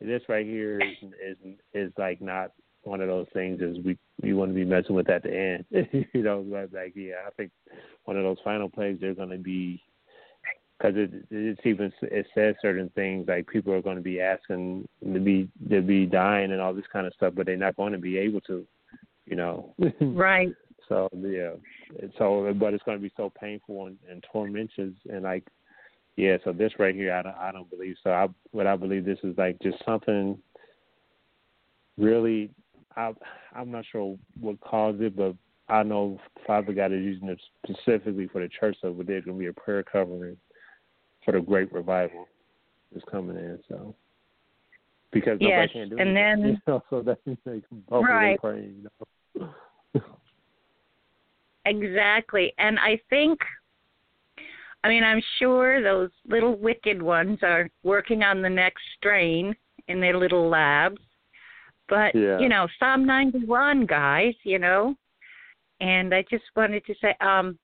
[0.00, 2.50] this right here is is is like not
[2.82, 3.60] one of those things.
[3.60, 5.64] Is we we want to be messing with at the end.
[6.12, 7.26] you know, like, like yeah.
[7.26, 7.50] I think
[8.04, 8.98] one of those final plays.
[9.00, 9.82] They're going to be
[10.78, 14.86] because it it's even it says certain things like people are going to be asking
[15.02, 17.92] to be to be dying and all this kind of stuff, but they're not going
[17.92, 18.66] to be able to,
[19.26, 19.74] you know.
[20.00, 20.52] Right.
[20.88, 21.52] So yeah,
[22.18, 25.44] so but it's going to be so painful and, and tormentous and like
[26.16, 26.36] yeah.
[26.44, 28.10] So this right here, I don't I don't believe so.
[28.10, 30.38] I what I believe this is like just something
[31.98, 32.50] really.
[32.96, 33.12] I
[33.54, 35.34] I'm not sure what caused it, but
[35.68, 39.40] I know Father God is using it specifically for the church, so there's going to
[39.40, 40.36] be a prayer covering
[41.24, 42.28] for the great revival
[42.94, 43.58] is coming in.
[43.68, 43.94] So
[45.10, 46.00] because nobody can't do it.
[46.00, 48.38] and anything, then- you know, so that they can both Right.
[48.40, 48.84] praying.
[49.34, 50.00] You know.
[51.66, 52.52] Exactly.
[52.58, 53.38] And I think,
[54.84, 59.56] I mean, I'm sure those little wicked ones are working on the next strain
[59.88, 61.00] in their little labs.
[61.88, 62.38] But, Yeah.
[62.38, 64.94] you know, Psalm 91, guys, you know.
[65.80, 67.58] And I just wanted to say, um,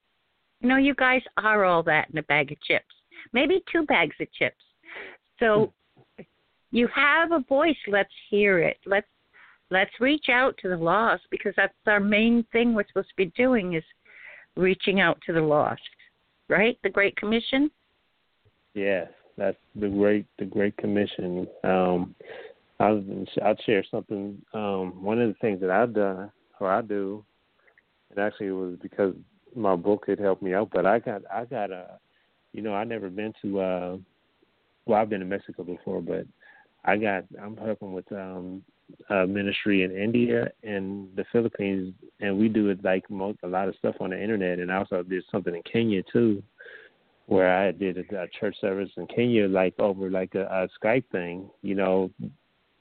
[0.61, 2.95] you know, you guys are all that in a bag of chips,
[3.33, 4.65] maybe two bags of chips.
[5.39, 5.73] So
[6.71, 7.77] you have a voice.
[7.87, 8.79] Let's hear it.
[8.87, 9.09] Let's
[9.71, 13.27] let's reach out to the lost because that's our main thing we're supposed to be
[13.37, 13.85] doing is
[14.57, 15.81] reaching out to the lost
[16.51, 17.71] right the great commission
[18.75, 21.47] Yes, that's the great the Great Commission.
[21.65, 22.15] Um,
[22.79, 23.03] I'll
[23.67, 24.41] share something.
[24.55, 27.25] Um, one of the things that I've done or I do,
[28.11, 29.15] and actually it was because
[29.57, 30.71] my book had helped me out.
[30.73, 31.99] But I got I got a,
[32.53, 33.61] you know, I never been to.
[33.61, 33.97] uh
[34.87, 36.27] Well, I've been to Mexico before, but
[36.85, 38.63] I got I'm helping with um
[39.09, 43.69] a ministry in India and the Philippines, and we do it like most a lot
[43.69, 46.43] of stuff on the internet, and I also did something in Kenya too
[47.31, 51.05] where I did a, a church service in Kenya, like over like a, a Skype
[51.13, 52.11] thing, you know,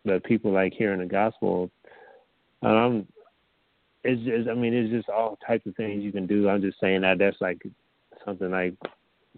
[0.05, 1.69] the people like hearing the gospel.
[2.63, 3.05] I'm,
[4.03, 6.49] it's just, I mean, it's just all types of things you can do.
[6.49, 7.61] I'm just saying that that's like
[8.25, 8.73] something like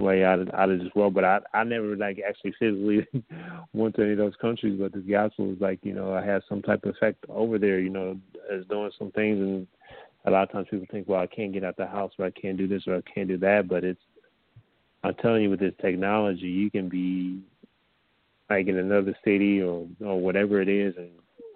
[0.01, 1.13] way out of out of this world.
[1.13, 3.07] But I I never like actually physically
[3.73, 4.79] went to any of those countries.
[4.79, 7.79] But the gospel was like, you know, I had some type of effect over there.
[7.79, 8.17] You know,
[8.51, 9.67] as doing some things and.
[10.23, 12.29] A lot of times people think, well, I can't get out the house, or I
[12.29, 13.67] can't do this, or I can't do that.
[13.67, 13.99] But it's
[15.03, 17.41] I'm telling you, with this technology, you can be
[18.49, 21.09] like in another city or or whatever it is, and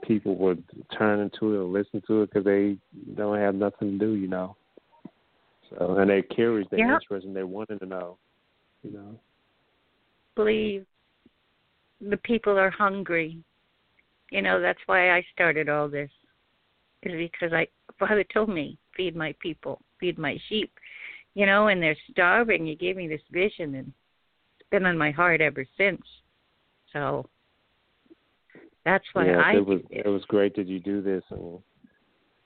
[0.04, 0.64] people would
[0.98, 2.78] turn into it or listen to it because they
[3.16, 4.56] don't have nothing to do, you know.
[5.70, 6.96] So, and it carries their Yeah.
[6.96, 8.18] interest and they wanting to know.
[8.86, 9.20] You know.
[10.36, 10.86] believe
[12.02, 13.44] the people are hungry.
[14.32, 16.12] You know, that's why I started all this.
[17.02, 17.68] Is because I
[17.98, 20.72] Father told me, feed my people, feed my sheep.
[21.34, 22.68] You know, and they're starving.
[22.68, 23.92] You gave me this vision and
[24.60, 26.02] it's been on my heart ever since.
[26.94, 27.28] So
[28.86, 30.06] that's why yes, I it was it.
[30.06, 31.60] it was great that you do this and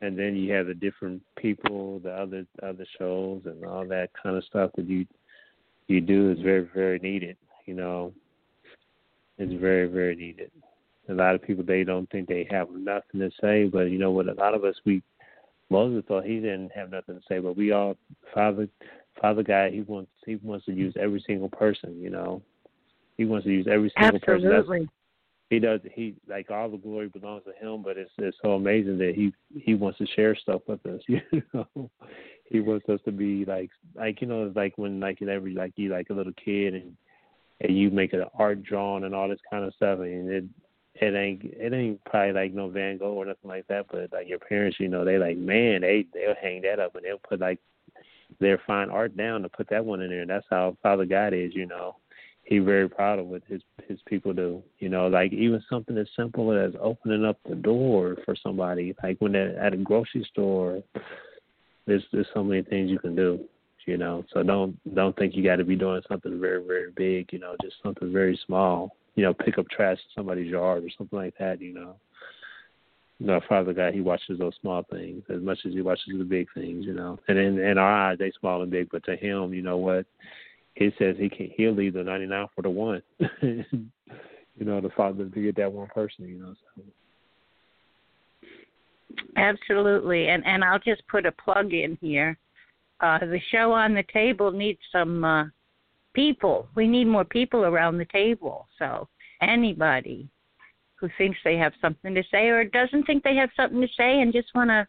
[0.02, 4.38] and then you have the different people, the other other shows and all that kind
[4.38, 5.06] of stuff that you
[5.90, 8.14] you do is very, very needed, you know.
[9.38, 10.52] It's very, very needed.
[11.08, 14.12] A lot of people they don't think they have nothing to say, but you know
[14.12, 15.02] what, a lot of us we
[15.70, 17.96] Moses thought he didn't have nothing to say, but we all
[18.34, 18.68] Father
[19.20, 22.42] Father God he wants he wants to use every single person, you know.
[23.18, 24.52] He wants to use every single person.
[24.52, 24.90] Absolutely.
[25.50, 28.98] he does he like all the glory belongs to him but it's it's so amazing
[28.98, 31.22] that he he wants to share stuff with us you
[31.54, 31.90] know
[32.50, 35.74] he wants us to be like like you know it's like when like every like
[35.76, 36.96] you like a little kid and
[37.62, 40.44] and you make an art drawing and all this kind of stuff and it
[40.96, 44.28] it ain't it ain't probably like no Van Gogh or nothing like that but like
[44.28, 47.40] your parents you know they like man they they'll hang that up and they'll put
[47.40, 47.60] like
[48.40, 51.34] their fine art down to put that one in there and that's how Father God
[51.34, 51.96] is you know
[52.50, 54.64] he very proud of what his his people do.
[54.80, 59.18] You know, like even something as simple as opening up the door for somebody, like
[59.20, 60.82] when they're at a grocery store.
[61.90, 63.40] There's there's so many things you can do.
[63.86, 67.34] You know, so don't don't think you got to be doing something very very big.
[67.34, 68.96] You know, just something very small.
[69.16, 71.62] You know, pick up trash in somebody's yard or something like that.
[71.62, 71.96] You know.
[73.22, 76.48] No, Father God, He watches those small things as much as He watches the big
[76.54, 77.20] things, you know.
[77.28, 80.06] And in in our eyes, they small and big, but to Him, you know what?
[80.80, 83.04] he says he can he'll leave the ninety nine for the one.
[83.42, 83.66] you
[84.60, 86.56] know, the father to get that one person, you know.
[86.76, 86.84] So.
[89.36, 90.30] Absolutely.
[90.30, 92.38] And and I'll just put a plug in here.
[93.00, 95.46] Uh the show on the table needs some uh
[96.14, 96.68] people.
[96.76, 98.68] We need more people around the table.
[98.78, 99.08] So
[99.42, 100.28] anybody
[100.96, 104.22] who thinks they have something to say or doesn't think they have something to say
[104.22, 104.88] and just want to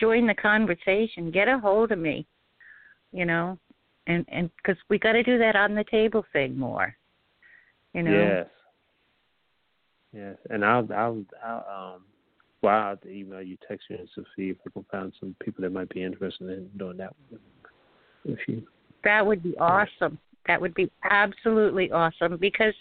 [0.00, 2.26] join the conversation, get a hold of me.
[3.12, 3.58] You know,
[4.06, 6.96] and and because we got to do that on the table thing more.
[7.92, 8.10] You know.
[8.10, 8.46] Yes.
[10.12, 12.02] Yes, and I'll I'll I'll um
[12.64, 15.70] well I'll email you, text you, and see if we can find some people that
[15.70, 17.14] might be interested in doing that
[18.24, 18.62] with you.
[19.04, 20.18] That would be awesome.
[20.46, 22.74] That would be absolutely awesome because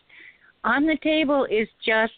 [0.64, 2.14] on the table is just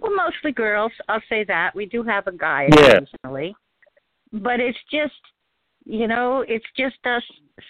[0.00, 0.92] well mostly girls.
[1.08, 3.00] I'll say that we do have a guy Yeah.
[3.00, 3.54] occasionally,
[4.32, 5.12] but it's just
[5.84, 7.22] you know it's just us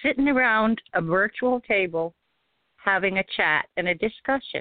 [0.04, 2.14] sitting around a virtual table
[2.76, 4.60] having a chat and a discussion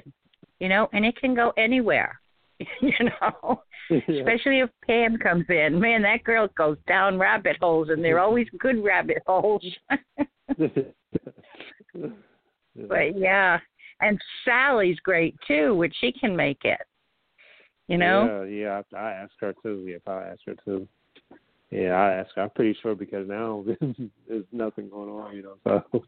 [0.58, 2.18] you know and it can go anywhere
[2.80, 8.02] you know especially if pam comes in man that girl goes down rabbit holes and
[8.04, 9.64] they're always good rabbit holes
[12.88, 13.58] but yeah
[14.00, 16.80] and sally's great too which she can make it
[17.88, 18.82] you know Yeah, yeah.
[18.94, 19.84] I, I asked her too.
[19.86, 20.88] Yeah, I ask her too.
[21.70, 22.30] Yeah, I ask.
[22.36, 22.42] her.
[22.42, 23.64] I'm pretty sure because now
[24.28, 25.56] there's nothing going on, you know.
[25.90, 26.04] So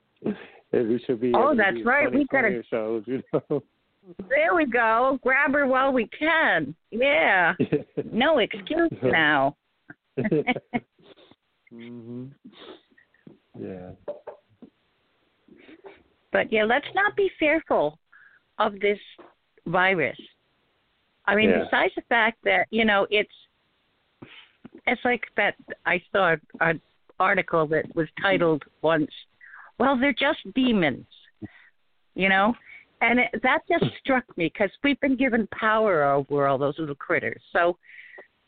[0.72, 1.32] we should be.
[1.34, 2.10] Oh, that's right.
[2.10, 3.62] We gotta- funnier shows, you know.
[4.28, 7.54] There we go grab her while we can yeah
[8.12, 9.56] no excuse now
[11.72, 12.30] mhm.
[13.58, 13.90] Yeah.
[16.32, 17.98] But yeah, let's not be fearful
[18.58, 18.98] of this
[19.66, 20.18] virus.
[21.26, 21.64] I mean, Yeah.
[21.64, 23.32] besides the fact that you know it's
[24.86, 25.54] it's like that.
[25.86, 26.80] I saw an
[27.18, 29.10] article that was titled once,
[29.78, 31.06] "Well, they're just demons,"
[32.14, 32.54] you know,
[33.04, 36.94] and it, that just struck me because we've been given power over all those little
[36.94, 37.42] critters.
[37.52, 37.76] So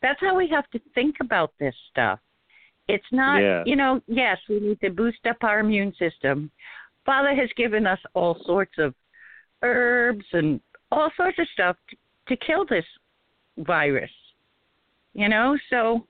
[0.01, 2.19] that's how we have to think about this stuff.
[2.87, 3.63] It's not, Yeah.
[3.65, 6.51] you know, yes, we need to boost up our immune system.
[7.05, 8.93] Father has given us all sorts of
[9.61, 10.59] herbs and
[10.91, 11.95] all sorts of stuff to,
[12.27, 12.85] to kill this
[13.57, 14.11] virus.
[15.13, 16.05] You know, so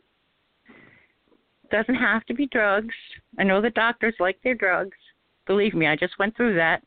[1.72, 2.96] doesn't have to be drugs.
[3.40, 4.98] I know the doctors like their drugs.
[5.46, 6.82] Believe me, I just went through that.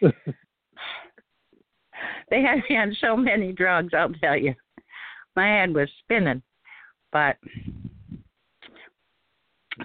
[2.30, 4.54] They had me on so many drugs, I'll tell you.
[5.34, 6.42] My head was spinning.
[7.10, 7.36] But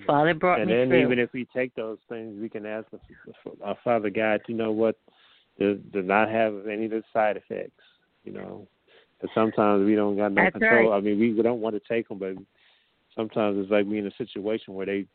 [0.06, 1.02] Father brought and me then through.
[1.04, 2.88] even if we take those things, we can ask
[3.64, 4.98] our Father God, you know what,
[5.60, 7.84] to, to not have any of the side effects,
[8.24, 8.68] you know.
[9.22, 10.90] Because sometimes we don't got no That's control.
[10.90, 10.98] right.
[10.98, 12.34] I mean, we, we don't want to take them, but
[13.16, 15.06] sometimes it's like we in a situation where they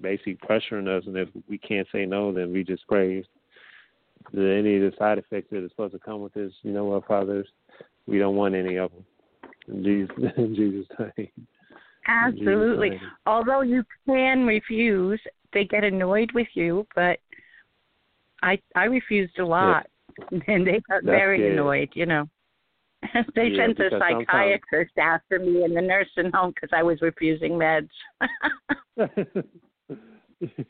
[0.00, 3.24] basically pressuring us, and if we can't say no, then we just pray
[4.34, 7.06] any of the side effects that are supposed to come with this, you know what,
[7.06, 7.44] Father,
[8.06, 9.04] we don't want any of them.
[9.68, 11.30] In Jesus, in Jesus' name.
[12.06, 12.98] Absolutely.
[13.26, 15.20] Although you can refuse,
[15.52, 17.18] they get annoyed with you, but
[18.42, 19.86] I I refused a lot,
[20.30, 21.90] and they got That's very annoyed.
[21.94, 22.28] You know,
[23.34, 27.52] they Yeah, sent the psychiatrist after me in the nursing home because I was refusing
[27.52, 27.90] meds.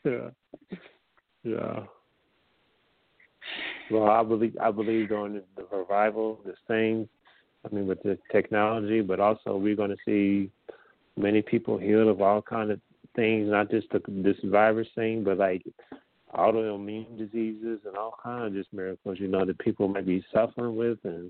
[0.03, 0.29] yeah.
[1.43, 1.83] Yeah.
[3.91, 7.09] Well, I believe I believe during the, the revival, this thing,
[7.65, 10.49] I mean, with the technology, but also we're going to see
[11.17, 12.79] many people healed of all kind of
[13.15, 15.63] things, not just the, this virus thing, but like
[16.33, 20.75] autoimmune diseases and all kind of just miracles, you know, that people might be suffering
[20.75, 21.29] with, and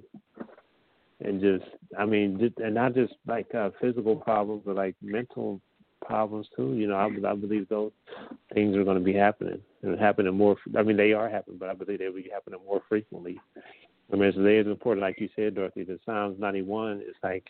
[1.21, 1.65] and just,
[1.97, 5.61] I mean, just, and not just like uh, physical problems, but like mental
[6.01, 6.73] problems too.
[6.73, 7.91] You know, I, I believe those
[8.53, 10.55] things are going to be happening and happening more.
[10.77, 13.39] I mean, they are happening, but I believe they'll be happening more frequently.
[14.11, 15.83] I mean, it's, it's important, like you said, Dorothy.
[15.83, 17.45] The Psalms 91 is like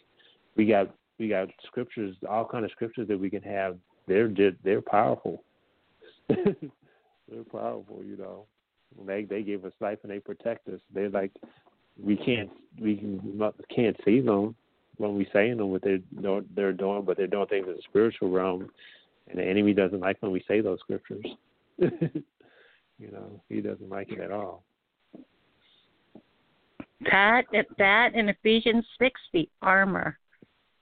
[0.55, 3.77] we got we got scriptures, all kind of scriptures that we can have.
[4.07, 5.43] They're they're, they're powerful.
[6.29, 8.45] they're powerful, you know.
[9.05, 10.79] They they give us life and they protect us.
[10.93, 11.31] They're like
[12.01, 12.49] we can't
[12.79, 14.55] we can, can't see them
[14.97, 15.99] when we saying them what they're
[16.55, 18.69] they're doing, but they're doing things in the spiritual realm,
[19.29, 21.25] and the enemy doesn't like when we say those scriptures.
[21.77, 24.63] you know, he doesn't like it at all.
[27.11, 27.43] that
[27.77, 30.17] that in Ephesians six, the armor.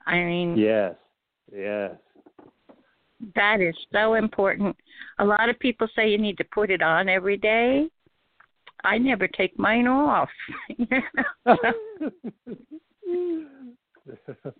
[0.05, 0.95] I mean, Yes,
[1.53, 1.91] yes,
[3.35, 4.75] that is so important.
[5.19, 7.89] A lot of people say you need to put it on every day.
[8.83, 10.29] I never take mine off.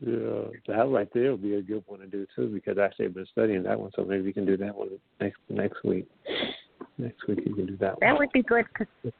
[0.00, 3.14] yeah, that right there will be a good one to do too because actually I've
[3.14, 4.90] been studying that one, so maybe we can do that one
[5.20, 6.08] next next week.
[6.98, 8.00] Next week you can do that one.
[8.00, 9.12] that would be good because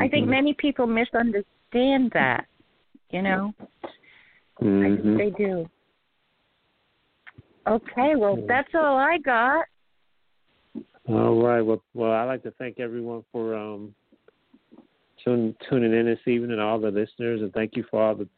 [0.00, 0.30] I think Mhm.
[0.30, 2.46] many people misunderstand that.
[3.10, 5.02] You know, I Mhm.
[5.02, 5.70] think they do.
[7.66, 9.66] Okay, well, that's all I got.
[11.08, 11.62] All right.
[11.62, 13.94] Well, well, I'd like to thank everyone for um,
[15.22, 18.28] tune, tuning in this evening, and all the listeners, and thank you for all the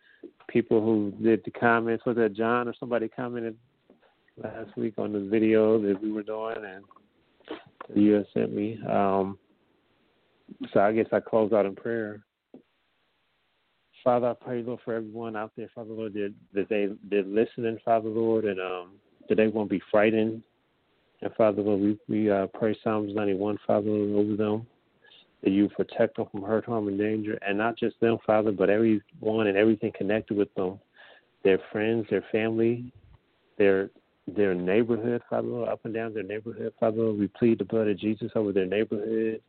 [0.48, 2.04] people who did the comments.
[2.06, 3.56] Was that John or somebody commented
[4.42, 6.84] last week on the video that we were doing, and
[7.94, 8.78] you sent me.
[8.88, 9.38] Um,
[10.72, 12.24] so I guess I close out in prayer.
[14.04, 17.78] Father, I pray, Lord, for everyone out there, Father, Lord, that, that they they're listening,
[17.84, 18.92] Father, Lord, and um,
[19.28, 20.42] that they won't be frightened
[21.22, 24.66] and Father, Lord, we, we uh, pray Psalms 91, Father, Lord, over them,
[25.42, 28.70] that you protect them from hurt, harm, and danger, and not just them, Father, but
[28.70, 30.78] everyone and everything connected with them,
[31.44, 32.92] their friends, their family,
[33.58, 33.90] their
[34.34, 37.18] their neighborhood, Father, Lord, up and down their neighborhood, Father, Lord.
[37.18, 39.40] We plead the blood of Jesus over their neighborhood,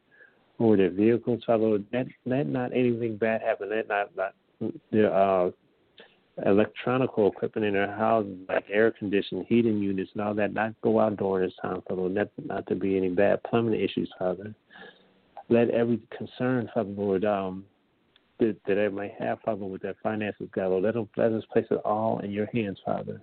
[0.59, 1.85] over their vehicles, Father, Lord.
[1.91, 3.71] Let, let not anything bad happen.
[3.71, 4.35] Let not, not
[4.91, 5.49] their uh,
[6.45, 10.99] electronical equipment in their houses, like air conditioning, heating units, and all that, not go
[10.99, 12.01] out during this time, Father.
[12.01, 12.13] Lord.
[12.13, 14.53] Not, not to be any bad plumbing issues, Father.
[15.49, 17.65] Let every concern, Father Lord, um,
[18.39, 21.43] that, that they may have, Father, with their finances, God, Lord, let them let us
[21.51, 23.21] place it all in your hands, Father.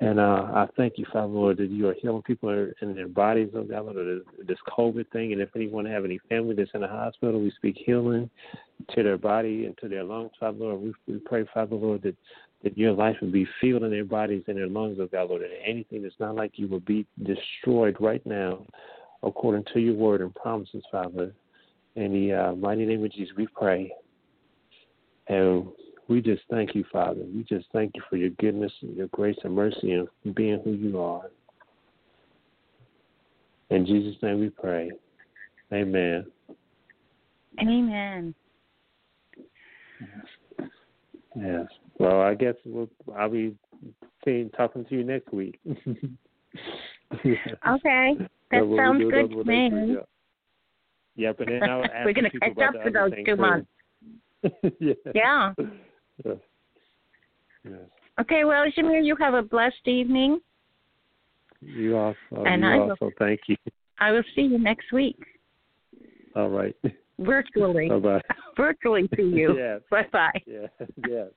[0.00, 2.50] And uh, I thank you, Father Lord, that you are healing people
[2.80, 5.32] in their bodies, oh God, Lord, this COVID thing.
[5.32, 8.28] And if anyone have any family that's in the hospital, we speak healing
[8.94, 10.80] to their body and to their lungs, Father Lord.
[10.80, 12.16] We, we pray, Father Lord, that,
[12.64, 15.42] that your life would be filled in their bodies and their lungs, oh God, Lord,
[15.42, 18.66] and anything that's not like you will be destroyed right now
[19.22, 21.32] according to your word and promises, Father.
[21.94, 23.92] In the uh, mighty name of Jesus, we pray.
[25.28, 25.66] And
[26.08, 27.20] we just thank you, Father.
[27.34, 30.72] We just thank you for your goodness and your grace and mercy and being who
[30.72, 31.30] you are.
[33.70, 34.90] In Jesus' name we pray.
[35.72, 36.26] Amen.
[37.60, 38.34] Amen.
[41.36, 41.66] Yes.
[41.98, 43.56] Well, I guess we'll, I'll be
[44.24, 45.58] seeing, talking to you next week.
[47.24, 48.16] Okay,
[48.50, 49.96] that we'll sounds good to me.
[51.16, 51.32] Yeah.
[51.36, 53.36] but then I'll ask We're gonna people catch up for those two too.
[53.36, 53.68] months.
[54.80, 54.94] yeah.
[55.14, 55.52] Yeah.
[56.24, 56.36] Yes.
[57.64, 57.80] Yes.
[58.20, 60.40] Okay, well, Jamere, you have a blessed evening.
[61.60, 62.16] You also.
[62.36, 63.10] Uh, and you I will- also.
[63.18, 63.56] Thank you.
[63.98, 65.16] I will see you next week,
[66.36, 66.74] All right.
[67.18, 67.88] virtually.
[67.88, 68.20] Bye bye.
[68.56, 69.56] virtually see you.
[69.56, 69.80] Yes.
[69.90, 70.42] Bye bye.
[70.46, 70.66] Yeah.
[71.08, 71.28] Yes.